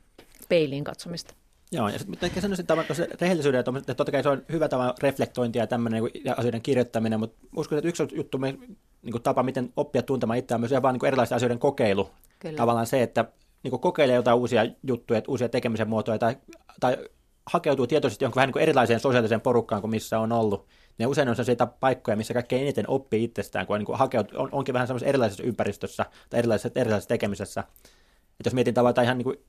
[0.49, 1.33] peiliin katsomista.
[1.71, 5.63] Joo, ja sitten sanoisin, että se rehellisyyden, että totta kai se on hyvä tapa reflektointia
[5.63, 8.77] ja tämmöinen ja asioiden kirjoittaminen, mutta uskon, että yksi juttu, niin
[9.11, 12.09] kuin tapa, miten oppia tuntemaan itseään, myös vaan niin erilaisten asioiden kokeilu.
[12.39, 12.57] Kyllä.
[12.57, 13.25] Tavallaan se, että
[13.65, 16.37] niin kokeilee jotain uusia juttuja, uusia tekemisen muotoja tai,
[16.79, 16.97] tai
[17.45, 20.67] hakeutuu tietoisesti johonkin vähän niin erilaiseen sosiaaliseen porukkaan kuin missä on ollut.
[20.97, 24.49] Ne usein on sellaisia paikkoja, missä kaikkein eniten oppii itsestään, kun on, niin hakeutuu, on,
[24.51, 27.61] onkin vähän semmoisessa erilaisessa ympäristössä tai erilaisessa, erilaisessa tekemisessä.
[27.61, 29.45] Että jos mietin tavallaan ihan niin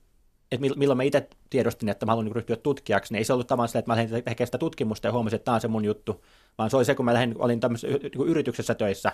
[0.51, 3.47] että milloin mä itse tiedostin, että mä haluan niin ryhtyä tutkijaksi, niin ei se ollut
[3.47, 5.85] tavallaan sillä, että mä lähdin tekemään sitä tutkimusta ja huomasin, että tämä on se mun
[5.85, 6.23] juttu,
[6.57, 9.11] vaan se oli se, kun mä lähdin, olin tämmöisessä niin yrityksessä töissä,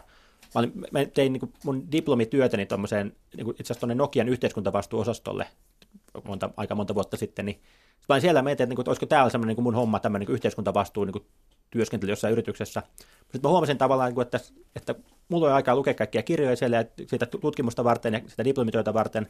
[0.55, 5.47] Mä, olin, mä tein niin kuin mun diplomityötäni tuommoiseen, niin itse asiassa tuonne Nokian yhteiskuntavastuuosastolle
[6.23, 7.61] monta, aika monta vuotta sitten, niin
[8.09, 10.33] mä siellä mietin, että, niin kuin, että olisiko täällä semmoinen niin mun homma, tämmöinen niin
[10.33, 11.25] yhteiskuntavastuu niin
[11.71, 12.83] työskentely jossain yrityksessä.
[13.19, 14.39] Sitten mä huomasin tavallaan, niin kuin, että,
[14.75, 14.95] että
[15.29, 19.29] mulla oli aikaa lukea kaikkia kirjoja siellä ja sitä tutkimusta varten ja sitä diplomityötä varten.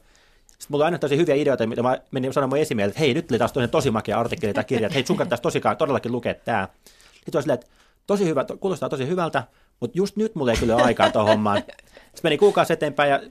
[0.64, 3.28] Sitten mulla on aina tosi hyviä ideoita, mitä mä menin sanomaan esimielelle, että hei, nyt
[3.28, 6.68] tuli taas tosi makia artikkeli tai kirja, että hei, sun kannattaisi tosikaan todellakin lukea tämä.
[7.14, 7.68] Sitten on silleen, että
[8.08, 9.44] tosi hyvä, kuulostaa tosi hyvältä,
[9.80, 11.58] mutta just nyt mulla ei kyllä ole aikaa tuohon hommaan.
[11.58, 13.22] Sitten meni kuukausi eteenpäin ja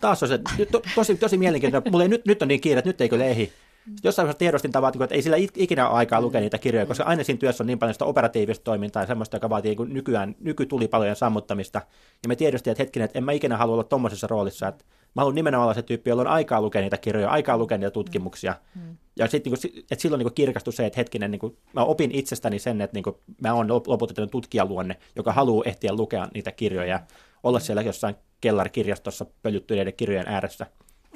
[0.00, 0.38] taas on se,
[0.70, 1.90] to, tosi, tosi mielenkiintoista.
[1.90, 3.44] Mulla ei, nyt, nyt on niin kiire, että nyt ei kyllä ehdi.
[3.44, 7.04] Sitten jossain vaiheessa tiedostin tavallaan, että ei sillä ikinä ole aikaa lukea niitä kirjoja, koska
[7.04, 10.36] aina siinä työssä on niin paljon sitä operatiivista toimintaa ja semmoista, joka vaatii niin nykyään
[10.40, 11.82] nykytulipalojen sammuttamista.
[12.22, 15.20] Ja me tiedostin, että hetkinen, että en mä ikinä halua olla tuommoisessa roolissa, että mä
[15.20, 18.54] haluan nimenomaan olla se tyyppi, jolla on aikaa lukea niitä kirjoja, aikaa lukea niitä tutkimuksia.
[18.74, 18.96] Mm.
[19.16, 22.58] Ja sitten niin että silloin niin kirkastui se, että hetkinen, niin kuin, mä opin itsestäni
[22.58, 27.00] sen, että niin kuin, mä oon lopulta tutkijaluonne, joka haluaa ehtiä lukea niitä kirjoja,
[27.42, 30.66] olla siellä jossain kellarikirjastossa pölyttyneiden kirjojen ääressä.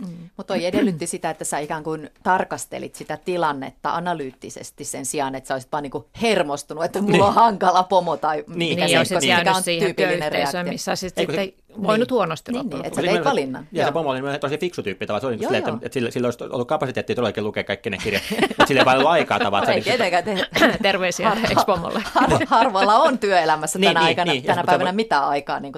[0.01, 0.31] Mm.
[0.37, 5.49] Mutta toi edellytti sitä, että sä ikään kuin tarkastelit sitä tilannetta analyyttisesti sen sijaan, että
[5.49, 7.23] sä olisit vaan niinku hermostunut, että mulla niin.
[7.25, 9.39] on hankala pomo tai niin, mikä, niin, se, niin.
[9.39, 10.65] mikä on tyypillinen reaktio.
[10.65, 12.15] missä sitten sit voinut niin.
[12.15, 13.69] huonosti niin, niin, että sä teit valinnan.
[13.73, 15.21] Ja se pomo oli tosi fiksu tyyppi tavallaan.
[15.21, 17.99] Se oli joo, silleen, että, että sillä, sillä olisi ollut kapasiteettia todellakin lukea kaikki ne
[17.99, 19.75] kirjat, mutta sillä ei vaan ollut aikaa tavallaan.
[19.75, 20.47] Ei tietenkään te...
[20.83, 22.03] Terveisiä har, ex-pomolle.
[22.15, 25.61] Har, harvalla on työelämässä tänä, niin, aikana, niin, tänä päivänä mitään aikaa.
[25.61, 25.73] Niin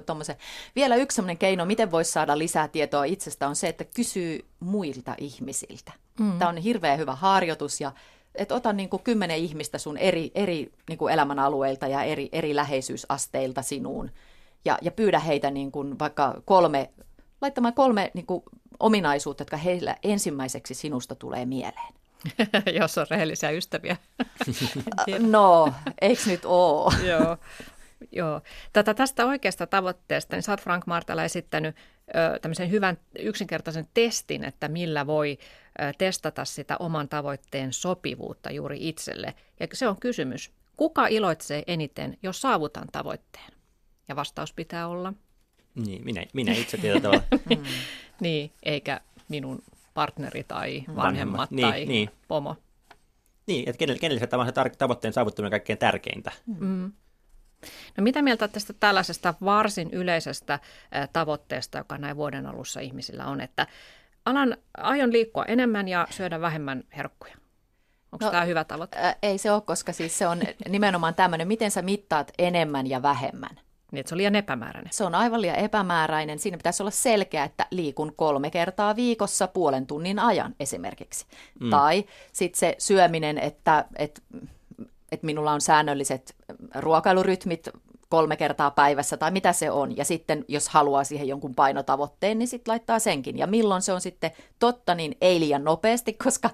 [0.77, 5.15] Vielä yksi sellainen keino, miten voisi saada lisää tietoa itsestä, on se, että kysyy muilta
[5.19, 5.93] ihmisiltä.
[6.21, 6.39] Mm.
[6.39, 7.93] Tämä on hirveän hyvä harjoitus ja
[8.35, 12.57] että ota niin kuin kymmenen ihmistä sun eri, eri niin kuin elämänalueilta ja eri, eri
[12.57, 14.11] läheisyysasteilta sinuun
[14.69, 16.91] ja, ja pyydä heitä niin kuin vaikka kolme,
[17.41, 18.43] laittamaan kolme niin kuin
[18.81, 21.95] ominaisuutta, jotka heillä ensimmäiseksi sinusta tulee mieleen.
[22.81, 23.97] Jos on rehellisiä ystäviä.
[25.19, 26.95] no, eikö nyt ole?
[27.11, 27.37] Joo.
[28.13, 28.41] Joo.
[28.73, 34.45] Tätä, tästä oikeasta tavoitteesta, niin sä oot Frank Martala esittänyt ö, tämmöisen hyvän yksinkertaisen testin,
[34.45, 35.39] että millä voi
[35.81, 39.35] ö, testata sitä oman tavoitteen sopivuutta juuri itselle.
[39.61, 43.58] Ja se on kysymys, kuka iloitsee eniten, jos saavutan tavoitteen?
[44.09, 45.13] Ja vastaus pitää olla?
[45.75, 47.23] Niin, minä, minä itse tietyllä tavalla.
[47.57, 47.65] mm.
[48.21, 49.63] niin, eikä minun
[49.95, 52.11] partneri tai vanhemmat, vanhemmat niin, tai niin.
[52.29, 52.57] pomo.
[53.47, 56.33] Niin, että kenelle, kenelle se tavoitteen saavuttaminen kaikkein tärkeintä.
[56.47, 56.93] Mm.
[57.97, 60.59] No mitä mieltä tästä tällaisesta varsin yleisestä
[61.13, 63.67] tavoitteesta, joka näin vuoden alussa ihmisillä on, että
[64.25, 67.35] alan, aion liikkua enemmän ja syödä vähemmän herkkuja?
[68.13, 68.99] Onko no, tämä hyvä tavoite?
[68.99, 73.03] Ä, ei se ole, koska siis se on nimenomaan tämmöinen, miten sä mittaat enemmän ja
[73.03, 73.61] vähemmän.
[73.93, 74.93] Niin, että se on liian epämääräinen.
[74.93, 76.39] Se on aivan liian epämääräinen.
[76.39, 81.27] Siinä pitäisi olla selkeä, että liikun kolme kertaa viikossa puolen tunnin ajan esimerkiksi.
[81.61, 81.71] Mm.
[81.71, 84.21] Tai sitten se syöminen, että, että,
[85.13, 86.37] että minulla on säännölliset
[86.75, 87.69] ruokailurytmit
[88.09, 89.97] kolme kertaa päivässä tai mitä se on.
[89.97, 93.39] Ja sitten jos haluaa siihen jonkun painotavoitteen, niin sitten laittaa senkin.
[93.39, 96.51] Ja milloin se on sitten totta, niin ei liian nopeasti, koska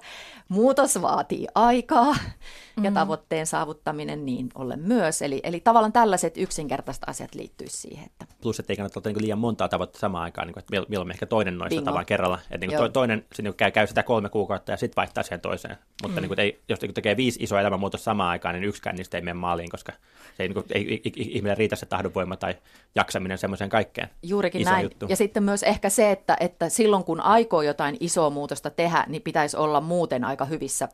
[0.49, 2.85] muutos vaatii aikaa mm-hmm.
[2.85, 5.21] ja tavoitteen saavuttaminen niin ollen myös.
[5.21, 8.05] Eli, eli tavallaan tällaiset yksinkertaiset asiat liittyisi siihen.
[8.05, 8.25] Että...
[8.41, 11.11] Plus, että ei kannata olla niin liian montaa tavoitetta samaan aikaan, niin kuin, että milloin
[11.11, 11.85] ehkä toinen noista Bingo.
[11.85, 12.39] tavallaan kerralla.
[12.51, 15.77] Että niin kuin toinen niin käy, käy sitä kolme kuukautta ja sitten vaihtaa siihen toiseen.
[16.01, 16.21] Mutta mm.
[16.21, 19.21] niin kuin, ei, jos niin tekee viisi isoa elämänmuutosta samaan aikaan, niin yksikään niistä ei
[19.21, 19.91] mene maaliin, koska
[20.37, 22.55] se ei, niin kuin, ei, ei, ihminen riitä se tahdonvoima tai
[22.95, 24.09] jaksaminen semmoiseen kaikkeen.
[24.23, 24.83] Juurikin Iso näin.
[24.83, 25.05] Juttu.
[25.09, 29.21] Ja sitten myös ehkä se, että, että silloin kun aikoo jotain isoa muutosta tehdä, niin
[29.21, 30.89] pitäisi olla muuten aika hyvissä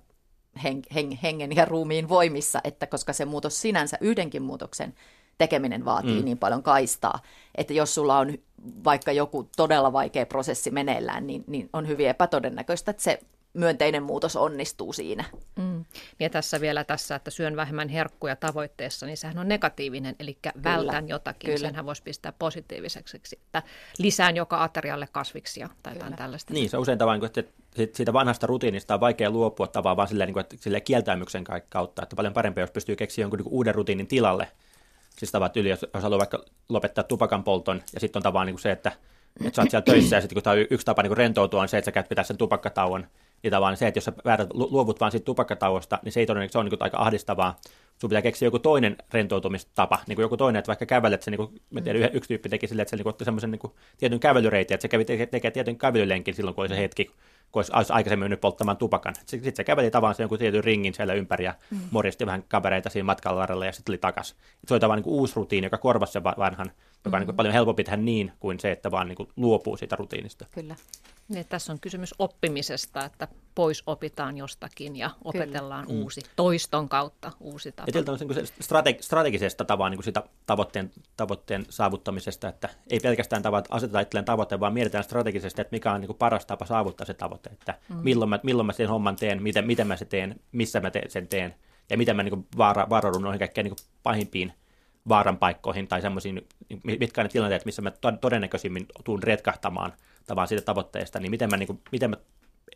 [0.64, 4.94] hen, hen, hengen ja ruumiin voimissa, että koska se muutos sinänsä yhdenkin muutoksen
[5.38, 6.26] tekeminen vaatii mm.
[6.26, 7.20] niin paljon kaistaa,
[7.56, 8.38] että jos sulla on
[8.84, 13.20] vaikka joku todella vaikea prosessi meneillään, niin, niin on hyvin epätodennäköistä, että se
[13.54, 15.24] myönteinen muutos onnistuu siinä.
[15.56, 15.86] Mm.
[16.20, 21.08] Ja tässä vielä tässä, että syön vähemmän herkkuja tavoitteessa, niin sehän on negatiivinen, eli vältän
[21.08, 21.48] jotakin.
[21.48, 21.68] Kyllä.
[21.68, 23.64] Senhän voisi pistää positiiviseksi, että
[23.98, 26.54] lisään joka aterialle kasviksia tai jotain tällaista.
[26.54, 27.44] Niin, se on usein tavallaan, että
[27.94, 32.34] siitä vanhasta rutiinista on vaikea luopua tavallaan vaan silleen, että silleen kieltäymyksen kautta, että paljon
[32.34, 34.48] parempi, jos pystyy keksiä jonkun niin uuden rutiinin tilalle.
[35.18, 38.60] Siis tavat yli, jos, jos haluaa vaikka lopettaa tupakan polton, ja sitten on tavallaan niin
[38.60, 38.92] se, että,
[39.46, 41.68] että sä oot siellä töissä, ja sitten kun tämä on yksi tapa niin rentoutua, on
[41.68, 43.08] se, että sä käyt pitää sen tupakkatauon,
[43.43, 46.54] niin tavallaan se, että jos sä väärät, luovut vaan siitä tupakkatauosta, niin se ei todennäköisesti,
[46.54, 47.60] se on niin aika ahdistavaa.
[48.01, 51.38] Sun pitää keksiä joku toinen rentoutumistapa, niin kuin joku toinen, että vaikka kävelet, se, niin
[51.38, 54.75] kuin, mä tiedän, yksi tyyppi teki silleen, että se niin otti semmoisen niin tietyn kävelyreitin,
[54.75, 57.06] että se kävi tekemään teke tietyn kävelylenkin silloin, kun oli se hetki,
[57.51, 59.15] kun olisi aikaisemmin mennyt polttamaan tupakan.
[59.25, 61.80] Sitten se käveli tavallaan se jonkun tietyn ringin siellä ympäri ja mm.
[61.91, 64.38] moristi vähän kavereita siinä matkalla varrella ja sitten tuli takaisin.
[64.67, 66.71] Se oli tavallaan niin uusi rutiini, joka korvasi sen vanhan,
[67.06, 69.96] joka on niin paljon helpompi tehdä niin kuin se, että vaan niin kuin luopuu siitä
[69.96, 70.46] rutiinista.
[70.52, 70.76] Kyllä.
[71.28, 75.98] Niin, tässä on kysymys oppimisesta, että pois opitaan jostakin ja opetellaan Kyllä.
[75.98, 76.04] Mm.
[76.04, 77.92] uusi toiston kautta uusi tapa.
[77.96, 83.68] Ja niin strateg- strategisesta tavaa niin kuin sitä tavoitteen, tavoitteen saavuttamisesta, että ei pelkästään tavat,
[83.70, 87.14] aseteta itselleen tavoite, vaan mietitään strategisesti, että mikä on niin kuin paras tapa saavuttaa se
[87.14, 87.96] tavoite, että mm.
[87.96, 91.02] milloin, mä, milloin mä sen homman teen, miten, miten mä sen teen, missä mä te,
[91.08, 91.56] sen teen
[91.90, 94.54] ja miten mä niin kuin vaara, varaudun noihin kaikkein niin pahimpiin
[95.10, 96.48] vaaran paikkoihin tai semmoisiin,
[96.84, 99.94] mitkä on ne tilanteet, missä mä todennäköisimmin tuun retkahtamaan
[100.28, 102.18] tavallaan siitä tavoitteesta, niin miten mä, niin kuin, miten mä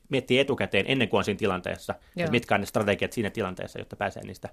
[0.10, 3.96] miettii etukäteen ennen kuin on siinä tilanteessa, että mitkä on ne strategiat siinä tilanteessa, jotta
[3.96, 4.50] pääsee niistä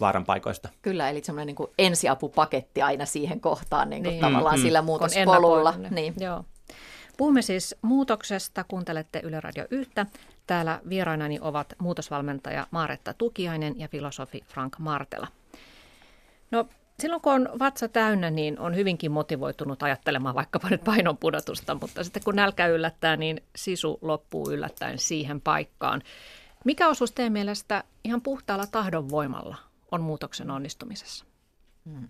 [0.00, 0.68] vaaran paikoista.
[0.82, 4.20] Kyllä, eli semmoinen niin ensiapupaketti aina siihen kohtaan niin kuin niin.
[4.20, 5.74] tavallaan mm, sillä muutospolulla.
[5.90, 6.14] Niin.
[6.20, 6.44] Joo.
[7.16, 9.92] Puhumme siis muutoksesta, kuuntelette Yle Radio 1.
[10.46, 15.26] Täällä vierainani ovat muutosvalmentaja Maaretta Tukiainen ja filosofi Frank Martela.
[16.50, 16.68] No
[17.00, 22.04] Silloin kun on vatsa täynnä, niin on hyvinkin motivoitunut ajattelemaan vaikkapa nyt painon pudotusta, mutta
[22.04, 26.02] sitten kun nälkä yllättää, niin sisu loppuu yllättäen siihen paikkaan.
[26.64, 29.56] Mikä osuus teidän mielestä ihan puhtaalla tahdonvoimalla
[29.90, 31.24] on muutoksen onnistumisessa?
[31.88, 32.08] Hmm.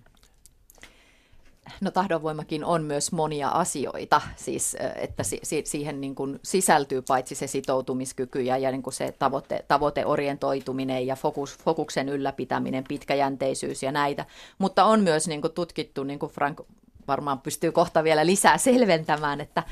[1.81, 7.35] No tahdonvoimakin on myös monia asioita, siis että si- si- siihen niin kuin sisältyy paitsi
[7.35, 13.93] se sitoutumiskyky ja, ja niin kuin se tavoite, tavoiteorientoituminen ja fokus, fokuksen ylläpitäminen, pitkäjänteisyys ja
[13.93, 14.27] näitä,
[14.59, 16.61] mutta on myös niin kuin tutkittu, niin kuin Frank
[17.09, 19.63] varmaan pystyy kohta vielä lisää selventämään, että,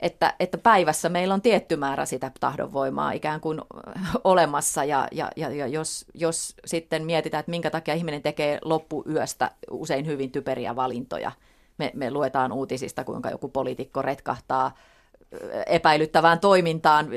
[0.00, 3.60] että, että päivässä meillä on tietty määrä sitä tahdonvoimaa ikään kuin
[4.24, 4.84] olemassa.
[4.84, 10.06] Ja, ja, ja, ja jos, jos sitten mietitään, että minkä takia ihminen tekee loppuyöstä usein
[10.06, 11.32] hyvin typeriä valintoja,
[11.78, 14.74] me, me luetaan uutisista, kuinka joku poliitikko retkahtaa
[15.66, 17.08] epäilyttävään toimintaan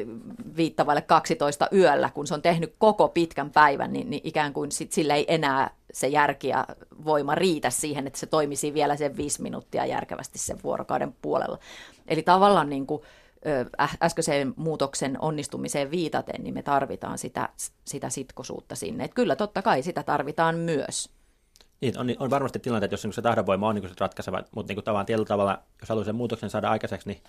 [0.56, 4.92] viittavalle 12 yöllä, kun se on tehnyt koko pitkän päivän, niin, niin ikään kuin sit
[4.92, 6.66] sillä ei enää se järki ja
[7.06, 11.60] voima riitä siihen, että se toimisi vielä sen viisi minuuttia järkevästi sen vuorokauden puolella.
[12.08, 13.02] Eli tavallaan niin kuin,
[14.02, 17.50] äskeiseen muutoksen onnistumiseen viitaten, niin me tarvitaan sitä,
[17.86, 19.04] sitä sitkosuutta sinne.
[19.04, 21.10] Että kyllä totta kai sitä tarvitaan myös.
[21.82, 24.76] Niin, on, on varmasti tilanteet, jos niin se tahdonvoima on niin se ratkaiseva, mutta niin
[24.76, 27.22] kuin tavallaan tietyllä tavalla, jos haluaa sen muutoksen saada aikaiseksi, niin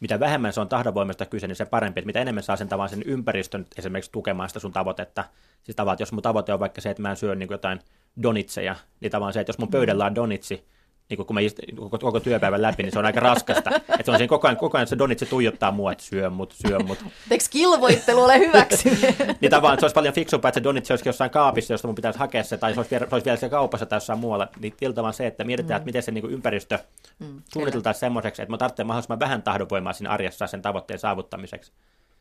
[0.00, 2.88] mitä vähemmän se on tahdonvoimasta kyse, niin se parempi, että mitä enemmän saa sen tavan
[2.88, 5.24] sen ympäristön esimerkiksi tukemaan sitä sun tavoitetta.
[5.62, 7.80] Siis tavallaan, jos mun tavoite on vaikka se, että mä en syö niin jotain
[8.22, 10.64] donitseja, niin tavallaan se, että jos mun pöydällä on donitsi,
[11.08, 13.70] niin kun mä istun koko, koko työpäivän läpi, niin se on aika raskasta.
[13.76, 16.54] Että se on siinä koko ajan, koko ajan se Donitsi tuijottaa mua, että syö mut,
[16.66, 16.98] syö mut.
[17.30, 18.90] Eikö kilvoittelu ole hyväksi?
[19.40, 22.18] niin tavallaan se olisi paljon fiksumpaa, että se Donitsi olisikin jossain kaapissa, josta mun pitäisi
[22.18, 24.48] hakea se, tai se olisi vielä, se olisi vielä siellä kaupassa tai jossain muualla.
[24.60, 25.76] Niin tiltavan se, että mietitään, mm.
[25.76, 26.78] että miten se niin ympäristö
[27.18, 31.72] mm, suunniteltaisiin semmoiseksi, että mä tarvitsen mahdollisimman vähän tahdonvoimaa siinä arjessa sen tavoitteen saavuttamiseksi.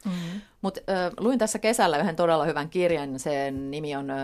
[0.06, 0.42] Mm-hmm.
[0.62, 4.18] Mutta äh, luin tässä kesällä yhden todella hyvän kirjan, sen nimi on äh,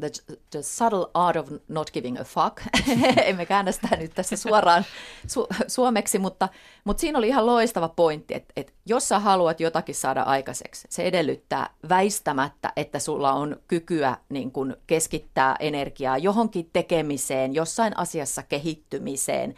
[0.00, 0.08] The,
[0.50, 2.60] The Subtle Art of Not Giving a Fuck.
[3.24, 4.84] Emme käännä sitä nyt tässä suoraan
[5.26, 6.48] su- suomeksi, mutta,
[6.84, 11.02] mutta siinä oli ihan loistava pointti, että, että jos sä haluat jotakin saada aikaiseksi, se
[11.02, 19.54] edellyttää väistämättä, että sulla on kykyä niin kun keskittää energiaa johonkin tekemiseen, jossain asiassa kehittymiseen,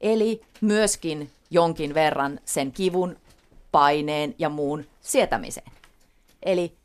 [0.00, 3.16] eli myöskin jonkin verran sen kivun
[3.72, 5.72] paineen ja muun sietämiseen.
[6.42, 6.76] Eli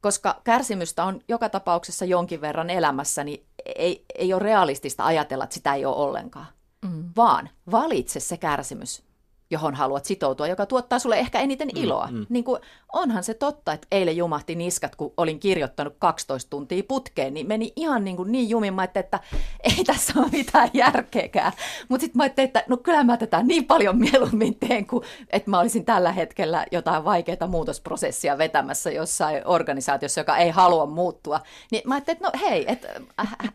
[0.00, 3.44] koska kärsimystä on joka tapauksessa jonkin verran elämässä, niin
[3.76, 6.46] ei, ei ole realistista ajatella, että sitä ei ole ollenkaan.
[6.82, 7.04] Mm.
[7.16, 9.02] Vaan valitse se kärsimys
[9.50, 12.08] johon haluat sitoutua, joka tuottaa sulle ehkä eniten mm, iloa.
[12.10, 12.26] Mm, mm.
[12.28, 12.60] Niin kuin,
[12.92, 17.72] onhan se totta, että eilen jumahti niskat, kun olin kirjoittanut 12 tuntia putkeen, niin meni
[17.76, 19.20] ihan niin, kuin niin jumin, mä että
[19.62, 21.52] ei tässä ole mitään järkeäkään.
[21.88, 25.50] Mutta sitten mä ajattelin, että no kyllä mä tätä niin paljon mieluummin teen, kuin että
[25.50, 31.40] mä olisin tällä hetkellä jotain vaikeaa muutosprosessia vetämässä jossain organisaatiossa, joka ei halua muuttua.
[31.70, 32.88] Niin mä ajattelin, että no hei, että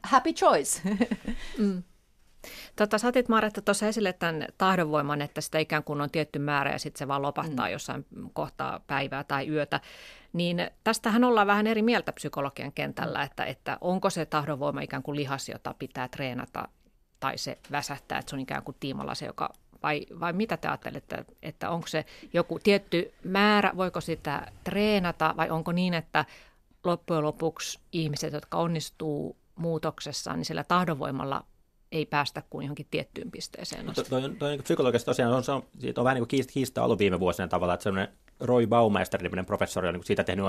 [0.04, 0.82] happy choice.
[1.58, 1.84] Mm.
[2.76, 6.72] Tota, sä otit Maretta tuossa esille tämän tahdonvoiman, että sitä ikään kuin on tietty määrä
[6.72, 7.72] ja sitten se vaan lopahtaa mm.
[7.72, 9.80] jossain kohtaa päivää tai yötä.
[10.34, 13.26] Niin tästähän ollaan vähän eri mieltä psykologian kentällä, mm.
[13.26, 16.68] että, että onko se tahdonvoima ikään kuin lihas, jota pitää treenata
[17.20, 19.50] tai se väsähtää, että se on ikään kuin tiimalla se, joka
[19.84, 25.50] vai, vai mitä te ajattelette, että onko se joku tietty määrä, voiko sitä treenata vai
[25.50, 26.26] onko niin, että
[26.84, 31.46] loppujen lopuksi ihmiset, jotka onnistuu muutoksessa, niin sillä tahdonvoimalla
[31.94, 34.10] ei päästä kuin johonkin tiettyyn pisteeseen asti.
[34.10, 36.84] Toi, toi, toi niin psykologista tosiaan on, se on, siitä on vähän niin kuin kiista
[36.84, 40.46] ollut viime vuosina tavalla, että semmoinen Roy Baumeister-niminen professori on niin siitä tehnyt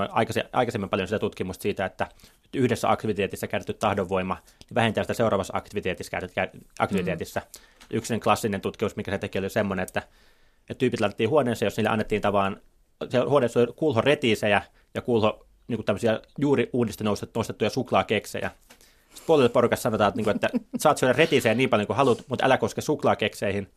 [0.51, 2.07] aikaisemmin paljon sitä tutkimusta siitä, että
[2.53, 6.11] yhdessä aktiviteetissa käytetty tahdonvoima niin vähentää sitä seuraavassa aktiviteetissa.
[6.11, 7.39] Käytetty, aktiviteetissa.
[7.39, 7.97] Mm.
[7.97, 10.01] Yksi klassinen tutkimus, mikä se teki, oli semmoinen, että,
[10.59, 12.61] että tyypit laitettiin huoneeseen, jos niille annettiin tavan,
[13.09, 14.61] se huoneessa oli kulho retiisejä
[14.93, 17.03] ja kulho niin kuin tämmöisiä juuri uudista
[17.35, 18.51] nostettuja suklaakeksejä
[19.27, 22.45] puolelle porukassa sanotaan, että, niin kuin, että saat syödä retiseen niin paljon kuin haluat, mutta
[22.45, 23.67] älä koske suklaakekseihin.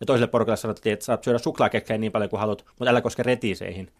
[0.00, 3.22] Ja toiselle porukalle sanottiin, että saat syödä suklaakekseihin niin paljon kuin haluat, mutta älä koske
[3.22, 3.90] retiseihin.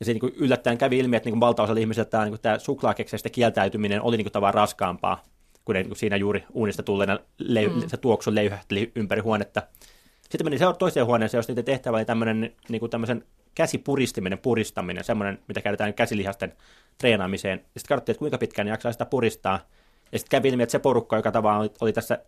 [0.00, 4.02] Ja se niin yllättäen kävi ilmi, että niin valtaosalla ihmisillä tämä, niin tämä suklaakekseistä kieltäytyminen
[4.02, 5.22] oli niin tavallaan raskaampaa,
[5.64, 7.88] kun niin kuin siinä juuri uunista tulleena leu, mm.
[7.88, 9.62] se tuoksu leyhähteli ympäri huonetta.
[10.30, 15.38] Sitten meni toiseen huoneeseen, jos niiden tehtävä oli tämmöinen, niin kuin tämmöisen käsipuristiminen, puristaminen, semmoinen,
[15.48, 16.52] mitä käytetään käsilihasten
[16.98, 17.58] treenaamiseen.
[17.58, 19.60] Sitten katsottiin, että kuinka pitkään jaksaa sitä puristaa.
[20.12, 22.18] Ja sitten kävi ilmi, että se porukka, joka tavallaan oli, oli tässä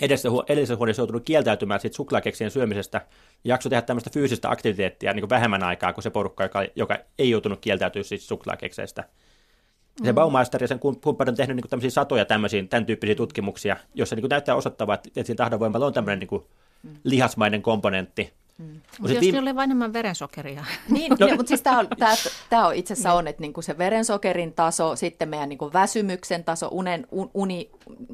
[0.00, 3.06] edessä, edellisessä huoneessa joutunut kieltäytymään siitä suklaakeksien syömisestä,
[3.44, 7.30] jakso tehdä tämmöistä fyysistä aktiviteettia niin kuin vähemmän aikaa kuin se porukka, joka, joka ei
[7.30, 9.02] joutunut kieltäytyä siitä suklaakekseistä.
[9.02, 10.04] Mm.
[10.04, 14.16] Se Baumeister ja sen kumppanit on tehnyt niin tämmöisiä satoja tämmöisiä, tämän tyyppisiä tutkimuksia, joissa
[14.16, 16.42] niin näyttää osoittavaa, että, että siinä tahdonvoimalla on tämmöinen niin
[17.04, 18.80] lihasmainen komponentti, Mm.
[18.98, 19.38] Mutta jos viime...
[19.38, 20.64] oli vain enemmän verensokeria.
[20.88, 21.36] Niin, no.
[21.36, 22.14] mutta siis tämä on, tää,
[22.50, 26.68] tää on itse asiassa on, että niinku se verensokerin taso, sitten meidän niinku väsymyksen taso,
[26.70, 27.70] unen, un, uni,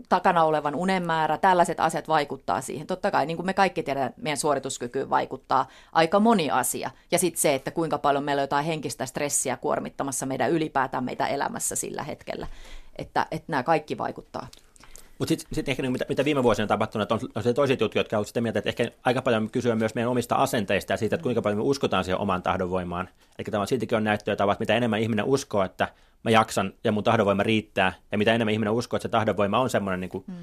[0.09, 2.87] takana olevan unen määrä, tällaiset asiat vaikuttaa siihen.
[2.87, 6.90] Totta kai, niin kuin me kaikki tiedämme, meidän suorituskykyyn vaikuttaa aika moni asia.
[7.11, 11.27] Ja sitten se, että kuinka paljon meillä on jotain henkistä stressiä kuormittamassa meidän ylipäätään meitä
[11.27, 12.46] elämässä sillä hetkellä.
[12.96, 14.46] Että, että nämä kaikki vaikuttaa.
[15.18, 17.81] Mutta sitten sit ehkä niin, mitä, mitä viime vuosina on tapahtunut, on, on se toiset
[17.81, 20.96] jutut, jotka ovat sitä mieltä, että ehkä aika paljon kysyä myös meidän omista asenteista ja
[20.96, 23.09] siitä, että kuinka paljon me uskotaan siihen omaan tahdonvoimaan.
[23.38, 25.88] Eli tavallaan siitäkin on näyttöä tavat, mitä enemmän ihminen uskoo, että
[26.24, 29.70] mä jaksan ja mun tahdonvoima riittää, ja mitä enemmän ihminen uskoo, että se tahdonvoima on
[29.70, 30.35] semmoinen, niin kuin, mm.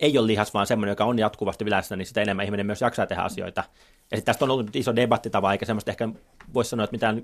[0.00, 3.06] ei ole lihas, vaan semmoinen, joka on jatkuvasti läsnä, niin sitä enemmän ihminen myös jaksaa
[3.06, 3.64] tehdä asioita.
[4.10, 6.08] Ja sitten tästä on ollut iso debattitava, eikä semmoista ehkä
[6.54, 7.22] voisi sanoa, että mitään,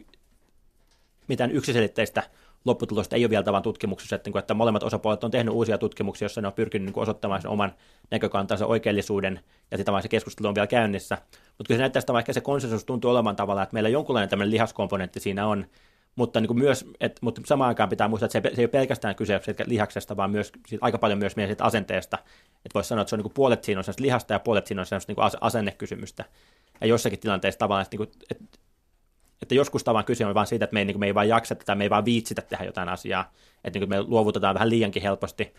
[1.29, 2.23] mitään yksiselitteistä
[2.65, 6.25] lopputulosta ei ole vielä tavan tutkimuksessa, että, niin että molemmat osapuolet on tehnyt uusia tutkimuksia,
[6.27, 7.75] joissa ne on pyrkinyt niin osoittamaan sen oman
[8.11, 11.19] näkökantansa oikeellisuuden, ja sitten se keskustelu on vielä käynnissä.
[11.31, 14.51] Mutta kyllä se näyttää että vaikka se konsensus tuntuu olevan tavallaan, että meillä jonkunlainen tämmöinen
[14.51, 15.67] lihaskomponentti siinä on,
[16.17, 18.71] mutta, niin kuin myös, et, mutta samaan aikaan pitää muistaa, että se, se ei ole
[18.71, 22.19] pelkästään kyse lihaksesta, vaan myös, siitä, aika paljon myös meidän asenteesta.
[22.47, 24.83] Että voisi sanoa, että se on niin kuin puolet siinä on lihasta ja puolet siinä
[24.83, 26.25] on niin asennekysymystä.
[26.81, 28.59] Ja jossakin tilanteessa tavallaan, että, niin kuin, että
[29.51, 31.29] että joskus tavan kyse on vain siitä, että me ei, niin kuin, me ei vaan
[31.29, 33.33] jaksa tätä, me ei vaan viitsitä tehdä jotain asiaa,
[33.65, 35.55] että niin kuin me luovutetaan vähän liiankin helposti,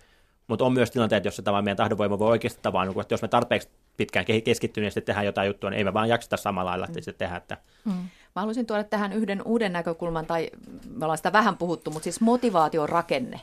[0.48, 3.28] mutta on myös tilanteet, jossa tavallaan meidän tahdonvoima voi oikeasti tavallaan, niin että jos me
[3.28, 7.02] tarpeeksi pitkään keskittyneesti tehdään jotain juttua, niin ei me vaan jakseta samalla lailla, mm.
[7.02, 7.36] se tehdä.
[7.36, 7.58] Että...
[7.86, 7.92] Mm.
[8.36, 10.50] Mä haluaisin tuoda tähän yhden uuden näkökulman, tai
[10.90, 13.40] me ollaan sitä vähän puhuttu, mutta siis motivaation rakenne.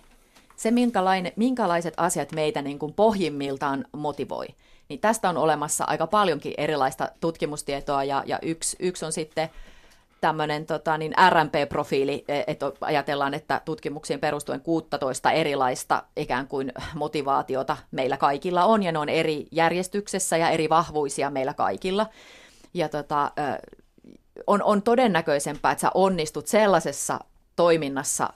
[0.56, 0.72] Se,
[1.36, 4.46] minkälaiset asiat meitä niin kuin pohjimmiltaan motivoi.
[4.88, 9.50] Niin tästä on olemassa aika paljonkin erilaista tutkimustietoa, ja, ja yksi, yksi on sitten
[10.20, 18.16] tämmöinen tota, niin RMP-profiili, että ajatellaan, että tutkimuksiin perustuen 16 erilaista ikään kuin motivaatiota meillä
[18.16, 22.06] kaikilla on, ja ne on eri järjestyksessä ja eri vahvuisia meillä kaikilla.
[22.74, 23.32] Ja tota,
[24.46, 27.20] on, on todennäköisempää, että sä onnistut sellaisessa
[27.56, 28.32] toiminnassa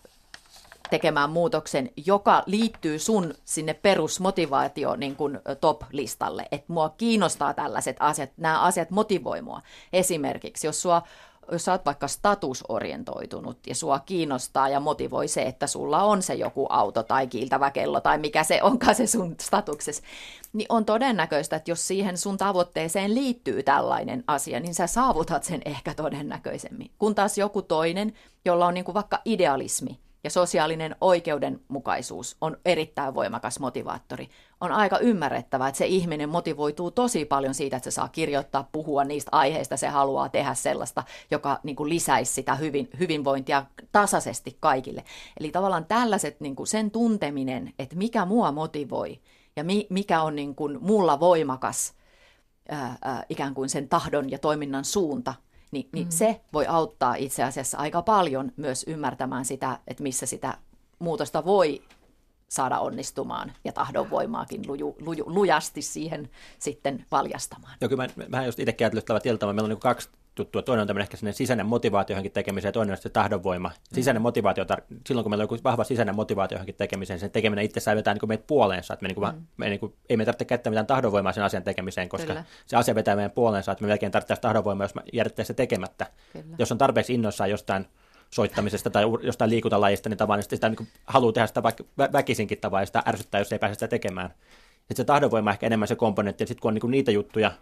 [0.91, 6.47] tekemään muutoksen, joka liittyy sun sinne perusmotivaatio niin kuin top-listalle.
[6.53, 9.63] Että mua kiinnostaa tällaiset asiat, nämä asiat motivoi mua.
[9.93, 11.03] Esimerkiksi, jos sua
[11.53, 16.35] jos sä oot vaikka statusorientoitunut ja sua kiinnostaa ja motivoi se, että sulla on se
[16.35, 20.03] joku auto tai kiiltävä kello tai mikä se onkaan se sun statuksessa,
[20.53, 25.63] niin on todennäköistä, että jos siihen sun tavoitteeseen liittyy tällainen asia, niin sä saavutat sen
[25.65, 26.91] ehkä todennäköisemmin.
[26.99, 28.13] Kun taas joku toinen,
[28.45, 34.29] jolla on niin kuin vaikka idealismi, ja sosiaalinen oikeudenmukaisuus on erittäin voimakas motivaattori.
[34.61, 39.05] On aika ymmärrettävää, että se ihminen motivoituu tosi paljon siitä, että se saa kirjoittaa, puhua
[39.05, 45.05] niistä aiheista, se haluaa tehdä sellaista, joka niin kuin lisäisi sitä hyvin, hyvinvointia tasaisesti kaikille.
[45.41, 49.21] Eli tavallaan tällaiset, niin kuin sen tunteminen, että mikä mua motivoi
[49.57, 51.95] ja mi, mikä on niin kuin mulla voimakas
[52.69, 55.35] ää, ää, ikään kuin sen tahdon ja toiminnan suunta–
[55.73, 56.11] niin, niin mm.
[56.11, 60.59] se voi auttaa itse asiassa aika paljon myös ymmärtämään sitä, että missä sitä
[60.99, 61.83] muutosta voi
[62.49, 67.77] saada onnistumaan ja tahdonvoimaakin luju, luju, lujasti siihen sitten valjastamaan.
[67.81, 70.63] Joo, kyllä mä, mä just itsekin tällä tieltä, meillä on niin kaksi tuttua.
[70.63, 73.71] Toinen on tämmöinen ehkä sisäinen motivaatio johonkin tekemiseen ja toinen on se tahdonvoima.
[73.93, 74.65] Sisäinen motivaatio,
[75.07, 78.29] silloin kun meillä on joku vahva sisäinen motivaatio johonkin tekemiseen, sen tekeminen itsessään vetää niin
[78.29, 78.95] meitä puoleensa.
[78.95, 79.47] Että me, niin kuin, mm.
[79.57, 82.45] me niin kuin, ei me tarvitse käyttää mitään tahdonvoimaa sen asian tekemiseen, koska Kyllä.
[82.67, 86.07] se asia vetää meidän puoleensa, että me melkein tarvittaisiin tahdonvoimaa, jos me se tekemättä.
[86.33, 86.57] Kyllä.
[86.59, 87.87] Jos on tarpeeksi innoissaan jostain
[88.31, 93.03] soittamisesta tai jostain liikuntalajista, niin tavallaan sitä niin haluaa tehdä sitä vaikka väkisinkin tavallaan, sitä
[93.07, 94.31] ärsyttää, jos ei pääse sitä tekemään.
[94.79, 97.53] Sitten se tahdonvoima on ehkä enemmän se komponentti, ja sitten kun on niin niitä juttuja,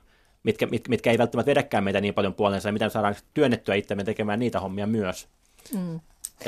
[0.42, 4.04] mitkä, mit, mitkä ei välttämättä vedäkään meitä niin paljon puolensa, ja miten saadaan työnnettyä itsemme
[4.04, 5.28] tekemään niitä hommia myös.
[5.74, 6.00] Mm.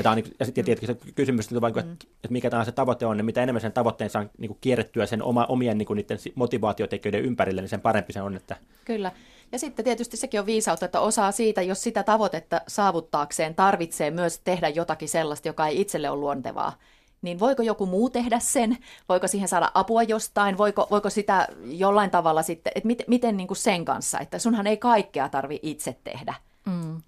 [0.05, 1.93] Ja, on, ja sitten tietenkin se kysymys, että, vaikka, mm.
[1.93, 5.07] että mikä tämä se tavoite on, niin mitä enemmän sen tavoitteen saa niin kuin kierrettyä
[5.07, 8.37] sen oma, omien niin kuin niiden motivaatiotekijöiden ympärille, niin sen parempi se on.
[8.37, 8.57] Että...
[8.85, 9.13] Kyllä.
[9.53, 14.39] Ja sitten tietysti sekin on viisautta, että osaa siitä, jos sitä tavoitetta saavuttaakseen tarvitsee myös
[14.39, 16.79] tehdä jotakin sellaista, joka ei itselle ole luontevaa,
[17.23, 18.79] niin voiko joku muu tehdä sen?
[19.09, 20.59] Voiko siihen saada apua jostain?
[20.59, 24.67] Voiko, voiko sitä jollain tavalla sitten, että miten, miten niin kuin sen kanssa, että sunhan
[24.67, 26.35] ei kaikkea tarvi itse tehdä.
[26.67, 27.03] Mm.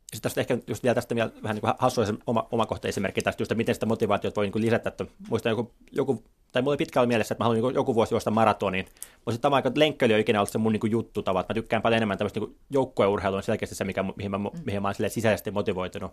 [0.00, 3.52] Sitten tästä ehkä just vielä tästä vielä vähän niin kuin oma, omakohtainen esimerkki tästä, just,
[3.52, 4.88] että miten sitä motivaatiota voi niin kuin lisätä.
[4.88, 8.14] Että muistan joku, joku, tai mulla oli pitkällä mielessä, että mä haluan niin joku vuosi
[8.14, 8.86] juosta maratoniin.
[9.16, 11.48] Mutta sitten aika lenkköily on ikinä ollut se mun niin kuin juttu tavat.
[11.48, 15.10] Mä tykkään paljon enemmän tämmöistä niin joukkueurheilua, selkeästi se, mikä, mihin mä, mihin mä olen
[15.10, 16.12] sisäisesti motivoitunut.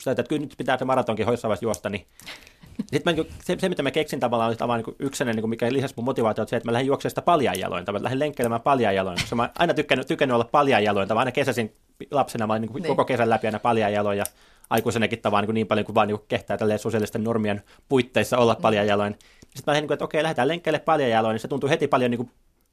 [0.00, 2.06] Sitten että kyllä nyt pitää se maratonkin jossain juosta, niin
[2.92, 5.94] sitten mä, se, se, mitä mä keksin tavallaan, oli niin yksi niin kuin mikä lisäsi
[5.96, 9.18] mun motivaatio, se, että mä lähdin juoksemaan sitä paljain jaloin, tai lähdin lenkkeilemään paljain jaloin,
[9.20, 11.76] koska mä aina tykännyt, tykännyt olla paljain jaloin, tai aina kesäsin
[12.10, 12.88] lapsena, mä olin niin kuin niin.
[12.88, 14.24] koko kesän läpi aina paljain jaloin, ja
[14.70, 18.62] aikuisenakin tavallaan niin, niin paljon kuin vaan niin kuin kehtää sosiaalisten normien puitteissa olla mm.
[18.62, 19.16] paljain jaloin.
[19.40, 22.10] Sitten mä lähdin, niin että okei, lähdetään lenkkeelle paljain jaloin, niin se tuntui heti paljon
[22.10, 22.30] niin kuin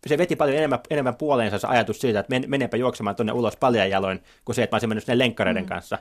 [0.07, 3.55] se veti paljon enemmän, enemmän puoleensa se ajatus siitä, että men, menepä juoksemaan tuonne ulos
[3.55, 5.69] paljain jaloin, kuin se, että mä olisin mennyt sinne lenkkareiden mm.
[5.69, 5.97] kanssa.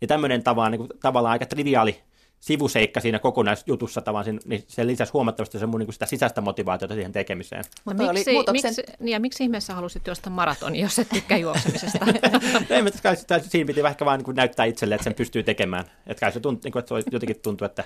[0.00, 2.00] Ja tämmöinen tava, niin kuin, tavallaan aika triviaali
[2.44, 7.12] sivuseikka siinä kokonaisjutussa tavallaan, niin se lisäsi huomattavasti se mun, niin sitä sisäistä motivaatiota siihen
[7.12, 7.64] tekemiseen.
[7.84, 8.70] Mutta miksi, muutoksen...
[8.70, 12.06] miksi, niin ja miksi ihmeessä halusit juosta maratonia, jos et tykkää juoksemisesta?
[12.70, 15.84] Ei, mutta kai, siinä piti ehkä vaan niin näyttää itselle, että sen pystyy tekemään.
[16.06, 17.84] Että kai se, tunt, niin kuin, että se jotenkin tuntuu, että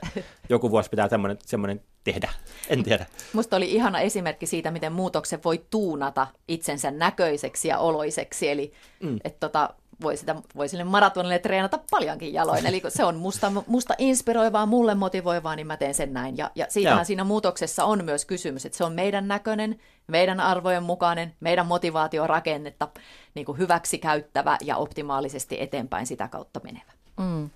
[0.48, 2.28] joku vuosi pitää semmoinen, semmoinen tehdä.
[2.68, 3.06] En tiedä.
[3.32, 8.48] Musta oli ihana esimerkki siitä, miten muutoksen voi tuunata itsensä näköiseksi ja oloiseksi.
[8.48, 9.16] Eli mm.
[9.24, 12.66] että tota, voi, sitä, voi sille maratonille treenata paljonkin jaloin.
[12.66, 16.36] Eli se on musta, musta inspiroivaa, mulle motivoivaa, niin mä teen sen näin.
[16.36, 17.04] Ja, ja siitähän Joo.
[17.04, 22.88] siinä muutoksessa on myös kysymys, että se on meidän näköinen, meidän arvojen mukainen, meidän motivaatiorakennetta
[23.34, 26.92] niin kuin hyväksi käyttävä ja optimaalisesti eteenpäin sitä kautta menevä.
[27.16, 27.50] Mm.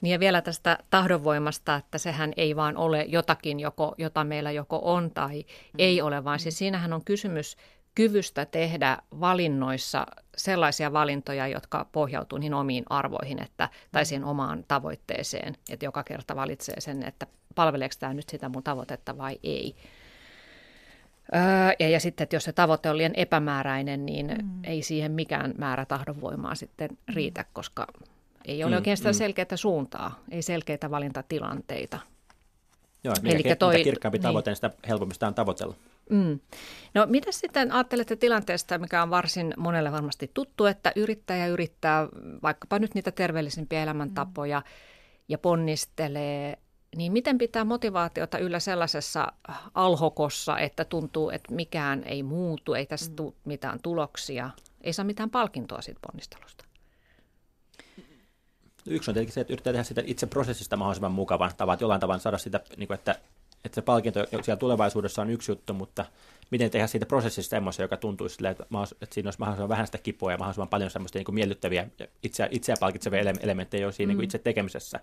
[0.00, 4.80] Niin ja vielä tästä tahdonvoimasta, että sehän ei vaan ole jotakin, joko, jota meillä joko
[4.82, 5.76] on tai mm.
[5.78, 7.56] ei ole, vaan siis siinähän on kysymys
[7.94, 14.06] kyvystä tehdä valinnoissa sellaisia valintoja, jotka pohjautuu niin omiin arvoihin että, tai mm.
[14.06, 19.18] siihen omaan tavoitteeseen, että joka kerta valitsee sen, että palveleeko tämä nyt sitä mun tavoitetta
[19.18, 19.76] vai ei.
[21.34, 21.40] Öö,
[21.78, 24.64] ja, ja sitten, että jos se tavoite on liian epämääräinen, niin mm.
[24.64, 27.14] ei siihen mikään määrä tahdonvoimaa sitten mm.
[27.14, 27.86] riitä, koska
[28.44, 29.14] ei ole mm, oikein sitä mm.
[29.14, 31.98] selkeää suuntaa, ei selkeitä valintatilanteita.
[33.04, 34.22] Joo, mikä, toi, mitä kirkkaampi niin.
[34.22, 35.74] tavoite, niin sitä helpompi sitä on tavoitella.
[36.10, 36.40] Mm.
[36.94, 42.08] No mitä sitten ajattelette tilanteesta, mikä on varsin monelle varmasti tuttu, että yrittäjä yrittää
[42.42, 44.66] vaikkapa nyt niitä terveellisimpiä elämäntapoja mm.
[45.28, 46.58] ja ponnistelee,
[46.96, 49.32] niin miten pitää motivaatiota yllä sellaisessa
[49.74, 53.16] alhokossa, että tuntuu, että mikään ei muutu, ei tässä mm.
[53.16, 54.50] tule mitään tuloksia,
[54.80, 56.64] ei saa mitään palkintoa siitä ponnistelusta?
[58.86, 62.20] Yksi on tietenkin se, että yrittää tehdä sitä itse prosessista mahdollisimman mukavan tavan, jollain tavalla
[62.20, 63.20] saada sitä, niin kuin, että
[63.64, 66.04] että se palkinto siellä tulevaisuudessa on yksi juttu, mutta
[66.50, 68.66] miten tehdä siitä prosessista semmoisen, joka tuntuisi silleen, että,
[69.02, 71.88] että siinä olisi mahdollisimman vähän sitä kipua ja mahdollisimman paljon semmoista niin kuin miellyttäviä
[72.22, 74.08] itseä, itseä palkitsevia elementtejä jo siinä mm.
[74.08, 75.00] niin kuin itse tekemisessä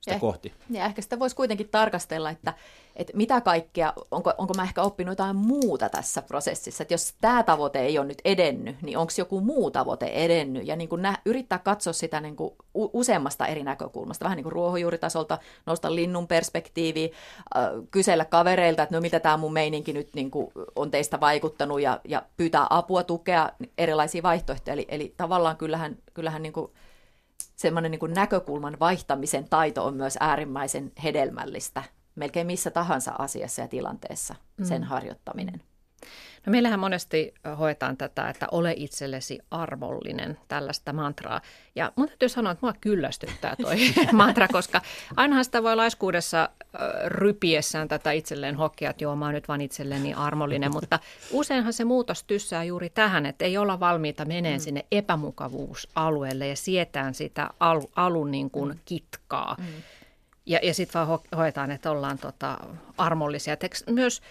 [0.00, 0.52] sitä ja, kohti.
[0.70, 2.54] Ja ehkä sitä voisi kuitenkin tarkastella, että,
[2.96, 6.82] että mitä kaikkea, onko, onko mä ehkä oppinut jotain muuta tässä prosessissa.
[6.82, 10.66] Että jos tämä tavoite ei ole nyt edennyt, niin onko joku muu tavoite edennyt?
[10.66, 14.52] Ja niin kuin nä, yrittää katsoa sitä niin kuin useammasta eri näkökulmasta, vähän niin kuin
[14.52, 17.12] ruohonjuuritasolta, nostaa linnun perspektiivi,
[17.56, 21.80] äh, kysellä kavereilta, että no mitä tämä mun meininki nyt niin kuin on teistä vaikuttanut
[21.80, 24.72] ja, ja pyytää apua, tukea, erilaisia vaihtoehtoja.
[24.74, 26.72] Eli, eli tavallaan kyllähän, kyllähän niin kuin
[27.56, 31.82] semmoinen niin näkökulman vaihtamisen taito on myös äärimmäisen hedelmällistä
[32.18, 34.88] melkein missä tahansa asiassa ja tilanteessa sen mm.
[34.88, 35.62] harjoittaminen.
[36.48, 41.40] No meillähän monesti hoetaan tätä, että ole itsellesi arvollinen, tällaista mantraa.
[41.74, 43.76] Ja mun täytyy sanoa, että mua kyllästyttää toi
[44.12, 44.82] mantra, koska
[45.16, 46.48] ainahan sitä voi laiskuudessa
[47.06, 50.98] rypiessään tätä itselleen hokkia, että joo, mä oon nyt vaan itselleni armollinen, mutta
[51.30, 54.62] useinhan se muutos tyssää juuri tähän, että ei olla valmiita meneen mm.
[54.62, 58.78] sinne epämukavuusalueelle ja sietään sitä al- alun niin kuin mm.
[58.84, 59.56] kitkaa.
[59.58, 59.64] Mm.
[60.46, 62.58] Ja, ja sitten vaan ho- hoetaan, että ollaan tota,
[62.98, 63.56] armollisia.
[63.56, 64.22] Teks, myös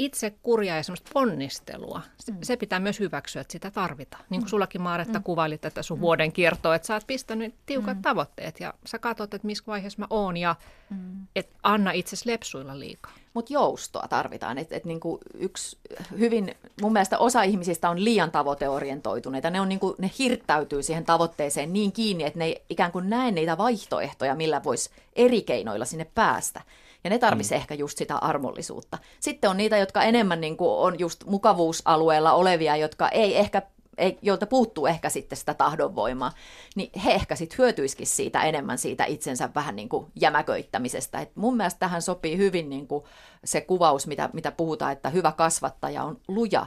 [0.00, 2.38] itse kurjaa ja semmoista ponnistelua, se, mm.
[2.42, 4.24] se pitää myös hyväksyä, että sitä tarvitaan.
[4.30, 4.50] Niin kuin mm.
[4.50, 5.22] sullakin Maaretta mm.
[5.22, 6.00] kuvailit tätä sun mm.
[6.00, 8.02] vuoden kiertoa, että sä oot pistänyt tiukat mm.
[8.02, 10.56] tavoitteet ja sä katsot, että missä vaiheessa mä oon ja
[10.90, 11.26] mm.
[11.36, 13.12] et anna itse lepsuilla liikaa.
[13.34, 14.58] Mutta joustoa tarvitaan.
[14.58, 15.78] Et, et niinku yksi
[16.18, 19.50] hyvin, mun mielestä osa ihmisistä on liian tavoiteorientoituneita.
[19.50, 23.30] Ne, on niinku, ne hirttäytyy siihen tavoitteeseen niin kiinni, että ne ei ikään kuin näe
[23.30, 26.60] niitä vaihtoehtoja, millä voisi eri keinoilla sinne päästä.
[27.04, 27.60] Ja ne tarvitsee mm.
[27.60, 28.98] ehkä just sitä armollisuutta.
[29.20, 33.62] Sitten on niitä, jotka enemmän niin kuin on just mukavuusalueella olevia, jotka ei ehkä
[33.98, 36.32] ei, joilta puuttuu ehkä sitten sitä tahdonvoimaa,
[36.76, 41.20] niin he ehkä sitten hyötyisikin siitä enemmän siitä itsensä vähän niin kuin jämäköittämisestä.
[41.20, 43.04] Et mun mielestä tähän sopii hyvin niin kuin
[43.44, 46.66] se kuvaus, mitä, mitä puhutaan, että hyvä kasvattaja on luja,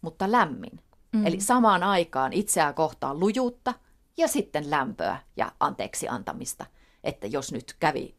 [0.00, 0.80] mutta lämmin.
[1.12, 1.26] Mm.
[1.26, 3.74] Eli samaan aikaan itseään kohtaan lujuutta
[4.16, 6.66] ja sitten lämpöä ja anteeksi antamista.
[7.04, 8.14] Että jos nyt kävi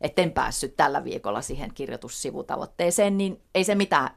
[0.00, 4.10] etten päässyt tällä viikolla siihen kirjoitussivutavoitteeseen, niin ei se mitään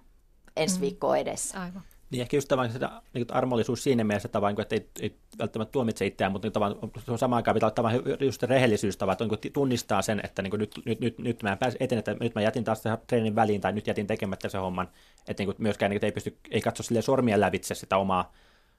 [0.57, 0.81] ensi mm.
[0.81, 1.61] viikkoa edessä.
[1.61, 1.81] Aivan.
[2.13, 6.05] Niin ehkä just tavallaan sitä niin armollisuus siinä mielessä, tavallaan, että ei, ei välttämättä tuomitse
[6.05, 10.21] itseään, mutta niin tavallaan, samaan aikaan pitää olla just rehellisyys, tavallaan, että niin tunnistaa sen,
[10.23, 12.83] että niin nyt, nyt, nyt, nyt mä en pääse eteen, että nyt mä jätin taas
[13.07, 14.89] treenin väliin tai nyt jätin tekemättä sen homman,
[15.27, 18.33] että niin myöskään niin, että ei pysty, ei katso sormien lävitse sitä omaa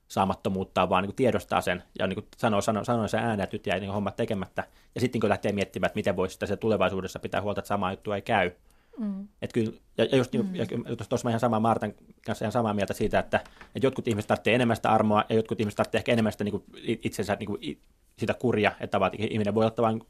[0.09, 3.55] saamattomuutta, vaan niin kuin tiedostaa sen ja niin kuin sanoo, sanoo, sanoo sen ääneen, että
[3.55, 4.64] nyt jäi niin hommat tekemättä.
[4.94, 8.12] Ja sitten kun lähtee miettimään, että miten voisi se tulevaisuudessa pitää huolta, että sama juttu
[8.12, 8.50] ei käy.
[8.98, 9.28] Mm.
[9.42, 10.55] Et kyllä, ja, ja just niin, mm.
[10.55, 10.66] ja
[11.09, 11.94] tuossa ihan samaa Martan
[12.26, 13.36] kanssa ihan samaa mieltä siitä, että,
[13.76, 16.52] että jotkut ihmiset tarvitsee enemmän sitä armoa ja jotkut ihmiset tarvitsee ehkä enemmän sitä niin
[16.52, 17.80] kuin itsensä niin kuin,
[18.18, 20.02] sitä kurja, että ihminen voi ottaa vain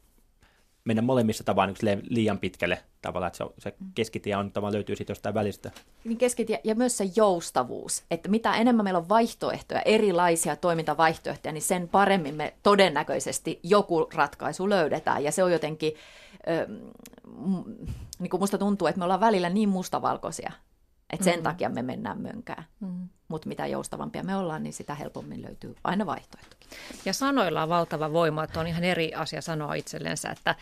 [0.85, 3.91] mennä molemmissa tavallaan niin liian pitkälle tavallaan, että se, se mm.
[3.95, 5.71] keskitie on tavallaan löytyy siitä jostain välistä.
[6.03, 11.61] Niin keskitie ja myös se joustavuus, että mitä enemmän meillä on vaihtoehtoja, erilaisia toimintavaihtoehtoja, niin
[11.61, 15.93] sen paremmin me todennäköisesti joku ratkaisu löydetään ja se on jotenkin,
[16.47, 16.67] ö,
[18.19, 20.51] niin kuin musta tuntuu, että me ollaan välillä niin mustavalkoisia,
[21.15, 21.43] että sen mm.
[21.43, 22.65] takia me mennään mönkään.
[22.79, 23.09] Mm.
[23.27, 26.69] Mutta mitä joustavampia me ollaan, niin sitä helpommin löytyy aina vaihtoehtokin.
[27.05, 30.55] Ja sanoilla on valtava voima, että on ihan eri asia sanoa itsellensä, että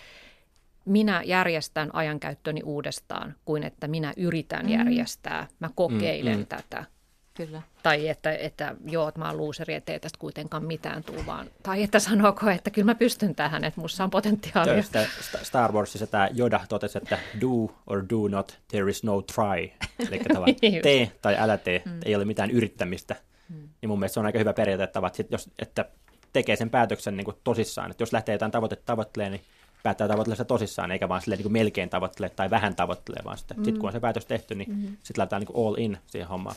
[0.86, 4.72] minä järjestän ajankäyttöni uudestaan kuin että minä yritän mm.
[4.72, 6.48] järjestää, mä kokeilen mm, mm.
[6.48, 6.86] tätä.
[7.34, 7.62] Kyllä.
[7.84, 11.48] Tai että, että joo, että mä oon luuseri, ettei tästä kuitenkaan mitään tule vaan.
[11.64, 14.84] Tai että sanooko, että kyllä mä pystyn tähän, että musta on potentiaalia.
[14.84, 15.06] Sitä
[15.44, 19.70] Star Warsissa tämä Yoda totesi, että do or do not, there is no try.
[20.10, 22.00] Eli tavallaan tee tai älä tee, mm.
[22.06, 23.16] ei ole mitään yrittämistä.
[23.50, 23.70] Mm.
[23.82, 25.86] Niin mun mielestä se on aika hyvä periaate, että, jos, että
[26.34, 27.92] tekee sen päätöksen niin kuin tosissaan.
[27.92, 29.46] Että jos lähtee jotain tavoitetta tavoittelemaan, niin
[29.84, 33.38] päättää tavoitella sitä tosissaan, eikä vaan silleen, niin kuin melkein tavoittele tai vähän tavoittele, vaan
[33.38, 33.64] sitten mm.
[33.64, 34.98] sit kun on se päätös tehty, niin mm-hmm.
[35.04, 36.56] sitten laitetaan niin kuin all in siihen hommaan.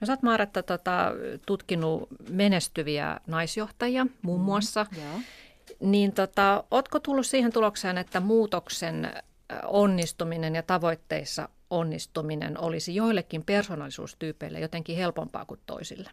[0.00, 1.12] No sä oot Maaretta tota,
[1.46, 4.86] tutkinut menestyviä naisjohtajia muun mm, muassa.
[4.90, 5.22] Mm,
[5.80, 9.12] Niin tota, ootko tullut siihen tulokseen, että muutoksen
[9.64, 16.10] onnistuminen ja tavoitteissa onnistuminen olisi joillekin persoonallisuustyypeille jotenkin helpompaa kuin toisille?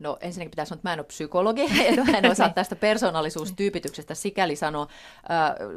[0.00, 1.60] No ensinnäkin pitäisi sanoa, että mä en ole psykologi,
[1.96, 4.86] ja en osaa tästä persoonallisuustyypityksestä sikäli sanoa.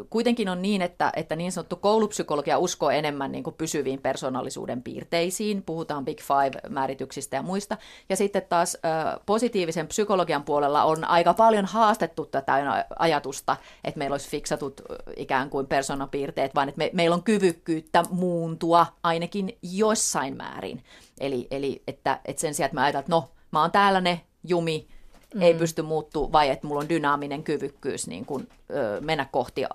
[0.09, 5.63] Kuitenkin on niin, että, että niin sanottu koulupsykologia uskoo enemmän niin kuin pysyviin persoonallisuuden piirteisiin.
[5.63, 7.77] Puhutaan Big Five-määrityksistä ja muista.
[8.09, 8.77] Ja sitten taas
[9.25, 14.81] positiivisen psykologian puolella on aika paljon haastettu tätä ajatusta, että meillä olisi fiksatut
[15.17, 20.83] ikään kuin persoonapiirteet, vaan että me, meillä on kyvykkyyttä muuntua ainakin jossain määrin.
[21.19, 24.21] Eli, eli että, että sen sijaan, että me ajatellaan, että no, mä oon täällä ne
[24.43, 24.87] jumi,
[25.33, 25.41] mm.
[25.41, 29.67] ei pysty muuttuu, vai että mulla on dynaaminen kyvykkyys niin kun, ö, mennä kohti ö,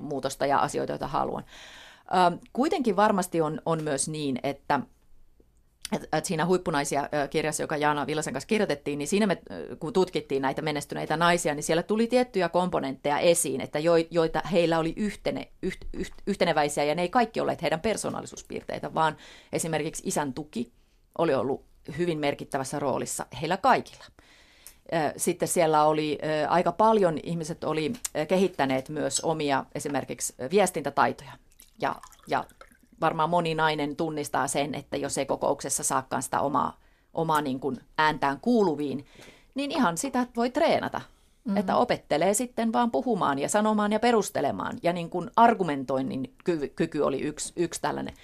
[0.00, 1.44] muutosta ja asioita, joita haluan.
[2.52, 4.80] Kuitenkin varmasti on, on myös niin, että
[5.92, 9.38] että siinä huippunaisia kirjassa, joka Jaana Villasen kanssa kirjoitettiin, niin siinä me,
[9.80, 13.78] kun tutkittiin näitä menestyneitä naisia, niin siellä tuli tiettyjä komponentteja esiin, että
[14.10, 19.16] joita heillä oli yhtene, yht, yht, yhteneväisiä, ja ne ei kaikki olleet heidän persoonallisuuspiirteitä, vaan
[19.52, 20.72] esimerkiksi isän tuki
[21.18, 21.64] oli ollut
[21.98, 24.04] hyvin merkittävässä roolissa heillä kaikilla.
[25.16, 26.18] Sitten siellä oli
[26.48, 27.92] aika paljon, ihmiset oli
[28.28, 31.32] kehittäneet myös omia esimerkiksi viestintätaitoja
[31.80, 32.44] ja, ja
[33.00, 36.80] varmaan moni nainen tunnistaa sen, että jos ei kokouksessa saakaan sitä omaa,
[37.14, 39.06] omaa niin kuin ääntään kuuluviin,
[39.54, 40.98] niin ihan sitä voi treenata.
[40.98, 41.56] Mm-hmm.
[41.56, 44.78] Että opettelee sitten vaan puhumaan ja sanomaan ja perustelemaan.
[44.82, 48.14] Ja niin kuin argumentoinnin kyky, kyky oli yksi, yksi tällainen.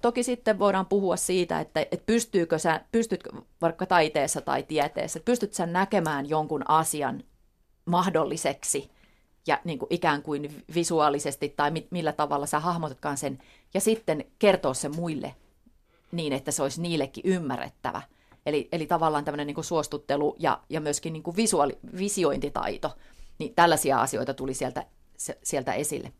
[0.00, 3.30] Toki sitten voidaan puhua siitä, että, että pystyykö sä, pystytkö
[3.62, 7.24] vaikka taiteessa tai tieteessä, että pystyt sä näkemään jonkun asian
[7.84, 8.90] mahdolliseksi
[9.46, 13.38] ja niin kuin ikään kuin visuaalisesti tai mi- millä tavalla sä hahmotatkaan sen,
[13.74, 15.34] ja sitten kertoa se muille
[16.12, 18.02] niin, että se olisi niillekin ymmärrettävä.
[18.46, 22.96] Eli, eli tavallaan tämmöinen niin kuin suostuttelu ja, ja myöskin niin kuin visuaali, visiointitaito,
[23.38, 24.86] niin tällaisia asioita tuli sieltä,
[25.16, 26.12] se, sieltä esille.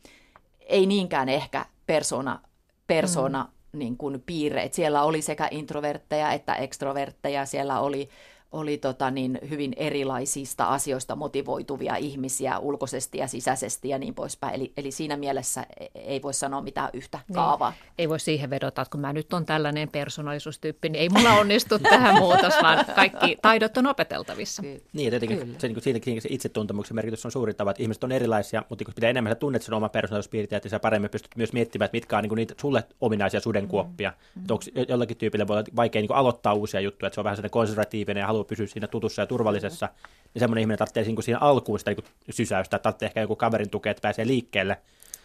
[0.60, 2.40] Ei niinkään ehkä persona,
[2.86, 3.57] persona mm.
[3.78, 4.74] Niin kuin piirreet.
[4.74, 8.08] Siellä oli sekä introvertteja että ekstrovertteja, siellä oli
[8.52, 14.54] oli tota niin, hyvin erilaisista asioista motivoituvia ihmisiä ulkoisesti ja sisäisesti ja niin poispäin.
[14.54, 17.34] Eli, eli siinä mielessä e, ei voi sanoa mitään yhtä niin.
[17.34, 17.72] kaavaa.
[17.98, 21.78] Ei voi siihen vedota, että kun mä nyt on tällainen persoonallisuustyyppi, niin ei mulla onnistu
[21.78, 24.62] tähän muutos, vaan kaikki taidot on opeteltavissa.
[24.62, 25.58] Ky- niin, tietenkin Kyllä.
[25.58, 28.94] se, niin siinäkin se itsetuntemuksen merkitys on suuri tava, että ihmiset on erilaisia, mutta kun
[28.94, 32.16] pitää enemmän sä tunnet sen oman persoonallisuuspiirteen, että sä paremmin pystyt myös miettimään, että mitkä
[32.16, 34.10] on niin niitä sulle ominaisia sudenkuoppia.
[34.10, 34.40] Mm.
[34.40, 37.36] Että onko jollakin tyypille voi olla vaikea niin aloittaa uusia juttuja, että se on vähän
[37.36, 40.30] sellainen konservatiivinen ja haluaa pysyä siinä tutussa ja turvallisessa, mm-hmm.
[40.34, 43.70] niin semmoinen ihminen tarvitsee niin siinä alkuun sitä niin sysäystä, että tarvitsee ehkä joku kaverin
[43.70, 44.78] tukea, että pääsee liikkeelle.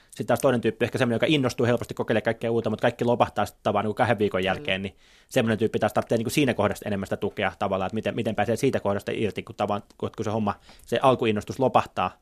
[0.10, 3.46] Sitten taas toinen tyyppi, ehkä semmoinen, joka innostuu helposti kokeilemaan kaikkea uutta, mutta kaikki lopahtaa
[3.46, 4.96] sitten tavallaan niin kahden viikon jälkeen, niin
[5.30, 8.56] semmoinen tyyppi taas tarvitsee niin siinä kohdassa enemmän sitä tukea tavallaan, että miten, miten pääsee
[8.56, 10.56] siitä kohdasta irti, kun, tavallaan, kun se homma,
[10.86, 12.18] se alkuinnostus lopahtaa,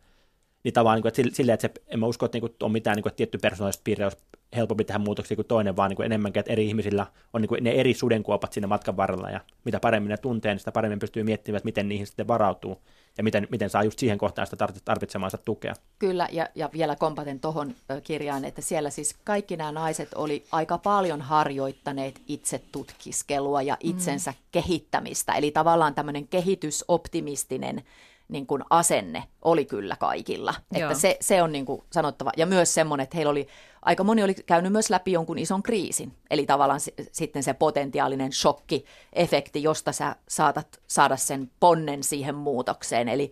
[0.63, 2.71] niin tavallaan, niin kuin, että silleen, että se, en mä usko, että, niin kuin, on
[2.71, 4.17] mitään niin kuin, että tietty persoonalliset piirre olisi
[4.55, 7.63] helpompi tehdä muutoksia kuin toinen, vaan niin kuin enemmänkin, että eri ihmisillä on niin kuin
[7.63, 11.23] ne eri sudenkuopat siinä matkan varrella, ja mitä paremmin ne tuntee, niin sitä paremmin pystyy
[11.23, 12.81] miettimään, että miten niihin sitten varautuu,
[13.17, 15.73] ja miten, miten saa just siihen kohtaan sitä tarvitsemaansa tukea.
[15.99, 20.77] Kyllä, ja, ja vielä kompaten tuohon kirjaan, että siellä siis kaikki nämä naiset oli aika
[20.77, 24.37] paljon harjoittaneet itse tutkiskelua ja itsensä mm.
[24.51, 27.83] kehittämistä, eli tavallaan tämmöinen kehitysoptimistinen
[28.31, 30.53] niin kuin asenne oli kyllä kaikilla.
[30.85, 32.31] Että se, se on niin kuin sanottava.
[32.37, 33.47] Ja myös semmoinen, että heillä oli,
[33.81, 36.13] aika moni oli käynyt myös läpi jonkun ison kriisin.
[36.29, 43.09] Eli tavallaan s- sitten se potentiaalinen shokki-efekti, josta sä saatat saada sen ponnen siihen muutokseen.
[43.09, 43.31] Eli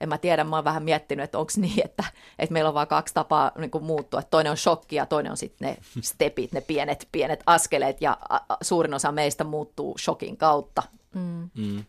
[0.00, 2.04] en mä tiedä, mä oon vähän miettinyt, että onko niin, että,
[2.38, 4.20] että meillä on vaan kaksi tapaa niin kuin muuttua.
[4.20, 8.00] Että toinen on shokki ja toinen on sitten ne stepit, ne pienet, pienet askeleet.
[8.00, 10.82] Ja a, a, suurin osa meistä muuttuu shokin kautta.
[11.14, 11.50] Mm.
[11.54, 11.84] Mm.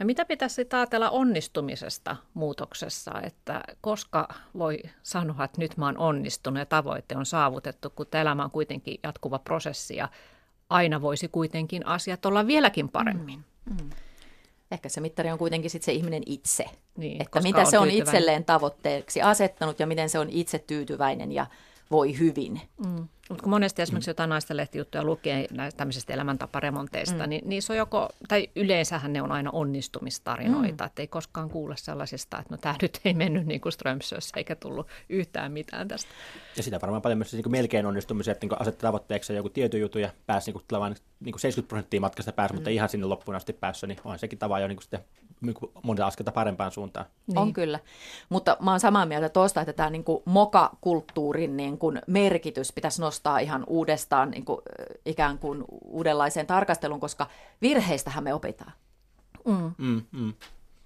[0.00, 4.28] No mitä pitäisi sitten ajatella onnistumisesta muutoksessa, että koska
[4.58, 9.00] voi sanoa, että nyt mä oon onnistunut ja tavoite on saavutettu, kun elämä on kuitenkin
[9.02, 10.08] jatkuva prosessi ja
[10.70, 13.44] aina voisi kuitenkin asiat olla vieläkin paremmin.
[13.64, 13.76] Mm.
[13.76, 13.90] Mm.
[14.70, 16.64] Ehkä se mittari on kuitenkin sit se ihminen itse,
[16.96, 18.08] niin, että mitä on se on tyytyväinen.
[18.08, 21.46] itselleen tavoitteeksi asettanut ja miten se on itse tyytyväinen ja
[21.94, 22.60] voi hyvin.
[22.86, 23.08] Mm.
[23.28, 27.28] Mutta kun monesti esimerkiksi jotain naisten lehtijuttuja lukee näistä tämmöisistä elämäntaparemonteista, mm.
[27.28, 30.86] niin niissä on joko, tai yleensähän ne on aina onnistumistarinoita, mm.
[30.86, 34.56] että ei koskaan kuule sellaisista, että no tämä nyt ei mennyt niin kuin Strömsössä eikä
[34.56, 36.10] tullut yhtään mitään tästä.
[36.56, 39.98] Ja sitä varmaan paljon myös niin melkein onnistumisia, että niin asettaa tavoitteeksi joku tietty juttu
[39.98, 42.56] ja pääsi niin kuin, niin kuin 70 prosenttia matkasta päässä, mm.
[42.56, 45.04] mutta ihan sinne loppuun asti päässä, niin on sekin tava jo niin kuin sitten
[45.82, 47.06] monta askelta parempaan suuntaan.
[47.26, 47.38] Niin.
[47.38, 47.78] On kyllä,
[48.28, 53.38] mutta mä oon samaa mieltä tuosta, että tämä niin moka-kulttuurin niin kuin merkitys pitäisi nostaa
[53.38, 54.60] ihan uudestaan niin kuin,
[55.06, 57.26] ikään kuin uudenlaiseen tarkasteluun, koska
[57.62, 58.72] virheistähän me opitaan.
[59.44, 59.72] Mm.
[59.78, 60.32] Mm, mm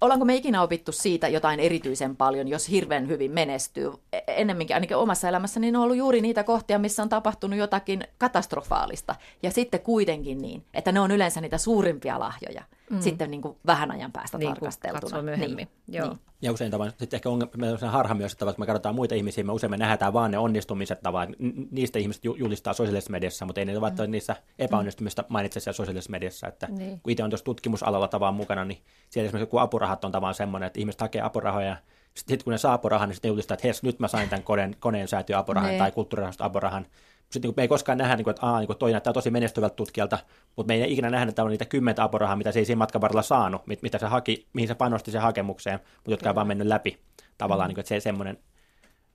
[0.01, 3.91] ollaanko me ikinä opittu siitä jotain erityisen paljon, jos hirveän hyvin menestyy?
[4.13, 8.03] E, ennemminkin ainakin omassa elämässäni niin on ollut juuri niitä kohtia, missä on tapahtunut jotakin
[8.17, 9.15] katastrofaalista.
[9.43, 12.63] Ja sitten kuitenkin niin, että ne on yleensä niitä suurimpia lahjoja.
[12.89, 13.01] Mm.
[13.01, 15.21] Sitten niin kuin vähän ajan päästä niin tarkasteltuna.
[15.21, 15.67] myöhemmin.
[15.87, 15.97] Niin.
[15.97, 16.07] Joo.
[16.07, 16.19] Niin.
[16.41, 17.49] Ja usein tavallaan, sitten ehkä on,
[17.83, 20.37] on harha myös, että kun me katsotaan muita ihmisiä, me usein me nähdään vaan ne
[20.37, 21.35] onnistumiset tavallaan.
[21.71, 24.11] Niistä ihmiset julistaa sosiaalisessa mediassa, mutta ei ne mm.
[24.11, 26.47] niissä epäonnistumista mainitse siellä sosiaalisessa mediassa.
[26.47, 27.01] Että niin.
[27.01, 30.67] kun itse on tuossa tutkimusalalla tavallaan mukana, niin siellä esimerkiksi joku apurahat on tavallaan semmoinen,
[30.67, 31.77] että ihmiset hakee apurahoja
[32.13, 34.75] sitten kun ne saa apurahan, niin sitten julistaa, että hes, nyt mä sain tämän koneen,
[34.79, 35.79] koneen säätiön apurahan niin.
[35.79, 36.85] tai kulttuurirahaston apurahan
[37.31, 39.31] sitten niin me ei koskaan nähdä, niin kuin, että, aa, niin kuin, toi näyttää tosi
[39.31, 40.19] menestyvältä tutkijalta,
[40.55, 43.01] mutta me ei ikinä nähdä, että on niitä kymmentä apurahaa, mitä se ei siinä matkan
[43.01, 46.47] varrella saanut, mit, mitä se haki, mihin se panosti se hakemukseen, mutta jotka on vaan
[46.47, 46.99] mennyt läpi.
[47.37, 47.69] Tavallaan, mm.
[47.69, 48.37] niin kuin, että se semmoinen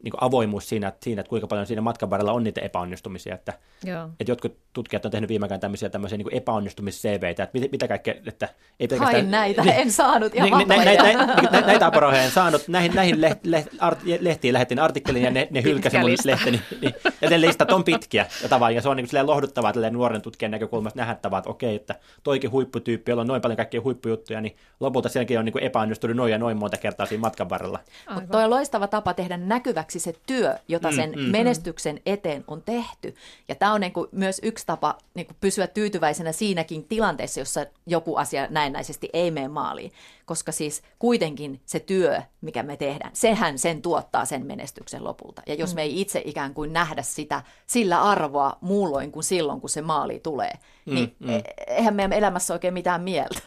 [0.04, 3.34] niin avoimuus siinä että, siinä, että kuinka paljon siinä matkan varrella on niitä epäonnistumisia.
[3.34, 3.52] Että,
[3.84, 4.08] Joo.
[4.20, 8.14] että jotkut tutkijat on tehnyt viime aikoina tämmöisiä, tämmöisiä niin epäonnistumis-CVitä, että mitä, mitä kaikkea,
[8.26, 8.48] että
[8.80, 9.12] ei pelkästään...
[9.12, 12.94] Hain näitä, niin, en saanut ihan niin, näitä, näitä, näitä, näitä apurahoja en saanut, näihin,
[12.94, 16.60] näihin leht, leht, art, lehtiin lähetin artikkelin ja ne, ne hylkäsi mun lehteni.
[16.80, 20.22] Niin, ja ne listat on pitkiä ja tavallaan, ja se on niin kuin lohduttavaa nuoren
[20.22, 24.56] tutkijan näkökulmasta nähdä että okei, että toikin huipputyyppi, jolla on noin paljon kaikkia huippujuttuja, niin
[24.80, 27.78] lopulta senkin on niin epäonnistunut noin ja noin monta kertaa siinä matkan varrella.
[28.14, 32.00] Mutta toi on loistava tapa tehdä näkyväksi se työ, jota mm, sen mm, mm, menestyksen
[32.06, 33.14] eteen on tehty.
[33.48, 37.66] Ja tämä on niin kuin myös yksi tapa niin kuin pysyä tyytyväisenä siinäkin tilanteessa, jossa
[37.86, 39.92] joku asia näennäisesti ei mene maaliin.
[40.26, 45.42] Koska siis kuitenkin se työ, mikä me tehdään, sehän sen tuottaa sen menestyksen lopulta.
[45.46, 45.74] Ja jos mm.
[45.74, 50.20] me ei itse ikään kuin nähdä sitä sillä arvoa muulloin kuin silloin, kun se maali
[50.22, 50.52] tulee,
[50.86, 51.30] mm, niin mm.
[51.30, 53.40] E- eihän meidän elämässä oikein mitään mieltä.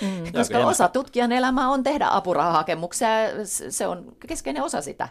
[0.00, 0.32] Mm.
[0.38, 3.08] Koska osa tutkijan elämää on tehdä apurahahakemuksia,
[3.68, 5.08] se on keskeinen osa sitä.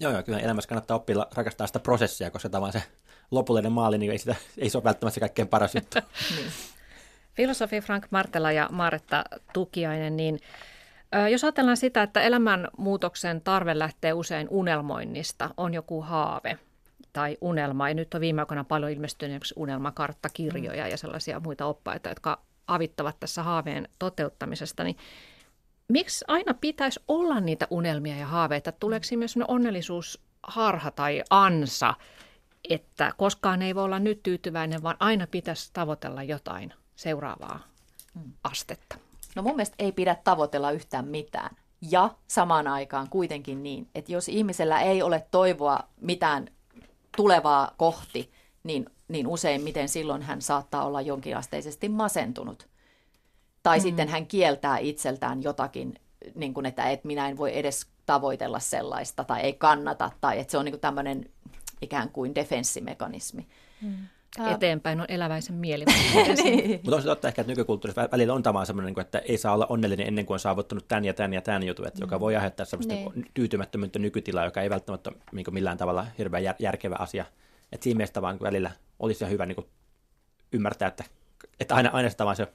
[0.00, 2.82] Joo, joo, kyllä elämässä kannattaa oppia rakastaa sitä prosessia, koska tämä se
[3.30, 5.98] lopullinen maali, niin ei, sitä, ei se ole välttämättä se kaikkein paras juttu.
[6.36, 6.50] niin.
[7.34, 10.40] Filosofi Frank Martela ja Maretta Tukiainen, niin
[11.30, 16.58] jos ajatellaan sitä, että elämänmuutoksen tarve lähtee usein unelmoinnista, on joku haave
[17.12, 22.40] tai unelma, ja nyt on viime aikoina paljon ilmestynyt unelmakarttakirjoja ja sellaisia muita oppaita, jotka
[22.66, 24.96] avittavat tässä haaveen toteuttamisesta, niin
[25.88, 28.72] miksi aina pitäisi olla niitä unelmia ja haaveita?
[28.72, 31.94] Tuleeko siinä myös onnellisuusharha tai ansa,
[32.70, 37.60] että koskaan ei voi olla nyt tyytyväinen, vaan aina pitäisi tavoitella jotain seuraavaa
[38.14, 38.32] hmm.
[38.44, 38.96] astetta?
[39.34, 41.56] No mun mielestä ei pidä tavoitella yhtään mitään.
[41.90, 46.48] Ja samaan aikaan kuitenkin niin, että jos ihmisellä ei ole toivoa mitään
[47.16, 48.32] tulevaa kohti,
[48.62, 52.68] niin, niin useimmiten silloin hän saattaa olla jonkinasteisesti masentunut.
[53.64, 53.82] Tai mm.
[53.82, 55.94] sitten hän kieltää itseltään jotakin,
[56.34, 60.50] niin kuin, että et minä en voi edes tavoitella sellaista tai ei kannata, tai että
[60.50, 61.30] se on niin kuin tämmöinen
[61.82, 63.46] ikään kuin defenssimekanismi.
[63.82, 63.94] Mm.
[64.54, 65.84] Eteenpäin on eläväisen mieli.
[66.44, 66.70] niin.
[66.82, 69.66] Mutta on se totta ehkä, että nykykulttuurissa välillä on tavallaan semmoinen, että ei saa olla
[69.68, 72.02] onnellinen ennen kuin on saavuttanut tämän ja tämän ja tämän jutun, että mm.
[72.02, 73.26] joka voi aiheuttaa semmoista niin.
[73.34, 77.24] tyytymättömyyttä nykytilaa, joka ei välttämättä ole niin millään tavalla hirveän jär, järkevä asia.
[77.72, 79.66] Että siinä mielessä vaan välillä olisi hyvä niin kuin
[80.52, 81.04] ymmärtää, että,
[81.60, 82.48] että aina, aina vaan se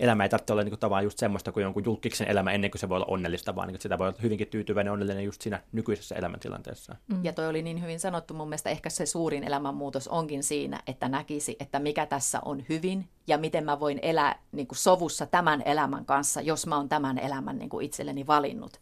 [0.00, 2.88] elämä ei tarvitse olla niin kuin, just semmoista kuin jonkun julkiksen elämä ennen kuin se
[2.88, 6.96] voi olla onnellista, vaan niin sitä voi olla hyvinkin tyytyväinen onnellinen just siinä nykyisessä elämäntilanteessa.
[7.06, 7.24] Mm.
[7.24, 11.08] Ja toi oli niin hyvin sanottu, mun mielestä ehkä se suurin elämänmuutos onkin siinä, että
[11.08, 15.62] näkisi, että mikä tässä on hyvin ja miten mä voin elää niin kuin sovussa tämän
[15.64, 18.80] elämän kanssa, jos mä oon tämän elämän niin kuin itselleni valinnut.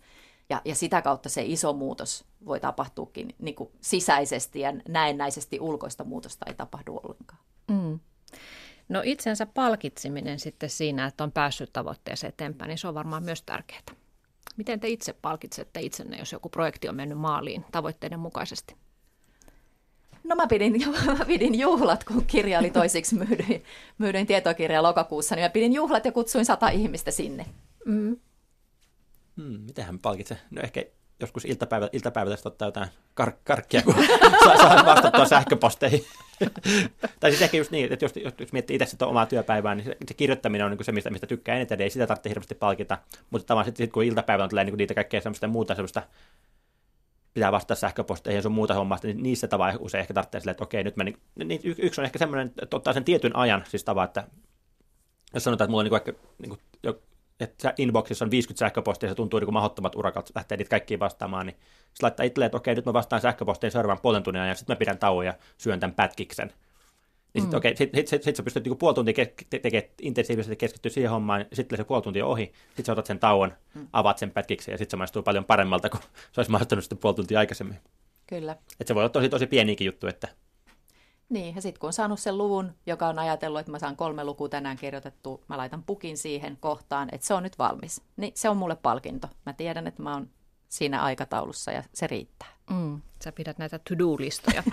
[0.50, 6.04] Ja, ja sitä kautta se iso muutos voi tapahtuukin niin kuin sisäisesti ja näennäisesti ulkoista
[6.04, 7.40] muutosta ei tapahdu ollenkaan.
[7.70, 8.00] Mm.
[8.90, 13.42] No itsensä palkitseminen sitten siinä, että on päässyt tavoitteeseen eteenpäin, niin se on varmaan myös
[13.42, 13.82] tärkeää.
[14.56, 18.76] Miten te itse palkitsette itsenne, jos joku projekti on mennyt maaliin tavoitteiden mukaisesti?
[20.24, 20.72] No mä pidin,
[21.18, 23.64] mä pidin juhlat, kun kirja oli toisiksi myydyin,
[23.98, 27.46] myydyin tietokirja lokakuussa, niin mä pidin juhlat ja kutsuin sata ihmistä sinne.
[27.84, 28.16] Mm.
[29.36, 30.38] Hmm, mitenhän palkitse?
[30.50, 30.84] No ehkä
[31.20, 32.88] joskus iltapäivä, iltapäivällä ottaa jotain
[33.20, 33.94] kar- karkkia, kun
[34.44, 36.04] saa, saa vastattua sähköposteihin.
[37.20, 39.96] tai siis ehkä just niin, että jos, jos miettii itse sitä omaa työpäivää, niin se,
[40.08, 42.98] se kirjoittaminen on niin se, mistä, mistä tykkää eniten, ei sitä tarvitse hirveästi palkita.
[43.30, 46.02] Mutta tavallaan sitten sit, kun iltapäivällä tulee niin niitä kaikkea semmoista muuta semmoista,
[47.34, 50.64] pitää vastata sähköposteihin ja sun muuta hommasta, niin niissä tavalla usein ehkä tarvitsee silleen, että
[50.64, 53.84] okei, nyt mä, niin, niin yksi on ehkä semmoinen, että ottaa sen tietyn ajan, siis
[53.84, 54.24] tavallaan, että
[55.34, 56.60] jos sanotaan, että mulla on niin vaikka niin kuin,
[57.40, 61.54] että inboxissa on 50 sähköpostia, se tuntuu niin mahdottomat urakat lähteä niitä kaikkiin vastaamaan, niin
[61.54, 64.78] sitten laittaa itselleen, että okei, nyt mä vastaan sähköpostiin seuraavan puolen tunnin ajan, sitten mä
[64.78, 66.52] pidän tauon ja syön tämän pätkiksen.
[67.34, 67.58] Niin sitten mm.
[67.58, 70.90] okei, sit, sit, sit, sit sä pystyt niinku puoli tuntia ke- te- tekemään intensiivisesti keskittyä
[70.90, 73.88] siihen hommaan, sitten se puoli tuntia ohi, sitten sä otat sen tauon, mm.
[73.92, 77.16] avaat sen pätkiksi ja sitten se maistuu paljon paremmalta kuin se olisi maistunut sitten puoli
[77.16, 77.76] tuntia aikaisemmin.
[78.26, 78.52] Kyllä.
[78.52, 80.28] Että se voi olla tosi, tosi pienikin juttu, että
[81.30, 84.24] niin, ja sitten kun on saanut sen luvun, joka on ajatellut, että mä saan kolme
[84.24, 88.02] lukua tänään kirjoitettu, mä laitan pukin siihen kohtaan, että se on nyt valmis.
[88.16, 89.28] Niin se on mulle palkinto.
[89.46, 90.28] Mä tiedän, että mä oon
[90.68, 92.48] siinä aikataulussa ja se riittää.
[92.70, 94.62] Mm, sä pidät näitä to-do-listoja.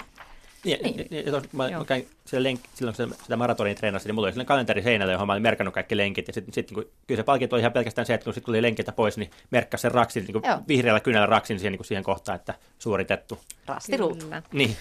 [0.64, 1.26] niin, niin.
[1.26, 4.48] Ja, tos, mä, mä käin lenk, silloin, kun sitä maratonin treenasin, niin mulla oli sellainen
[4.48, 6.28] kalenteri seinällä, johon mä olin merkannut kaikki lenkit.
[6.28, 8.62] Ja sitten sit, niin kyllä se palkinto oli ihan pelkästään se, että kun sitten tuli
[8.62, 12.54] lenkiltä pois, niin merkkasi sen raksin, niin vihreällä kynällä raksin siihen, niin siihen kohtaan, että
[12.80, 13.40] suoritettu.
[13.66, 14.28] Rastiruut.
[14.52, 14.78] Niin.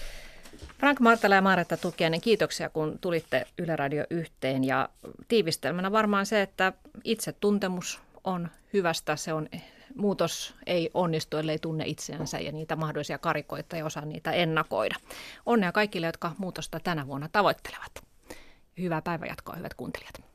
[0.79, 4.89] Frank Martala ja Maretta Tukiainen, kiitoksia kun tulitte Yle Radio yhteen ja
[5.27, 6.73] tiivistelmänä varmaan se, että
[7.03, 9.49] itsetuntemus on hyvästä, se on
[9.95, 14.95] muutos ei onnistu, ellei tunne itseänsä ja niitä mahdollisia karikoita ja osaa niitä ennakoida.
[15.45, 17.91] Onnea kaikille, jotka muutosta tänä vuonna tavoittelevat.
[18.77, 20.26] Hyvää päivänjatkoa, hyvät kuuntelijat.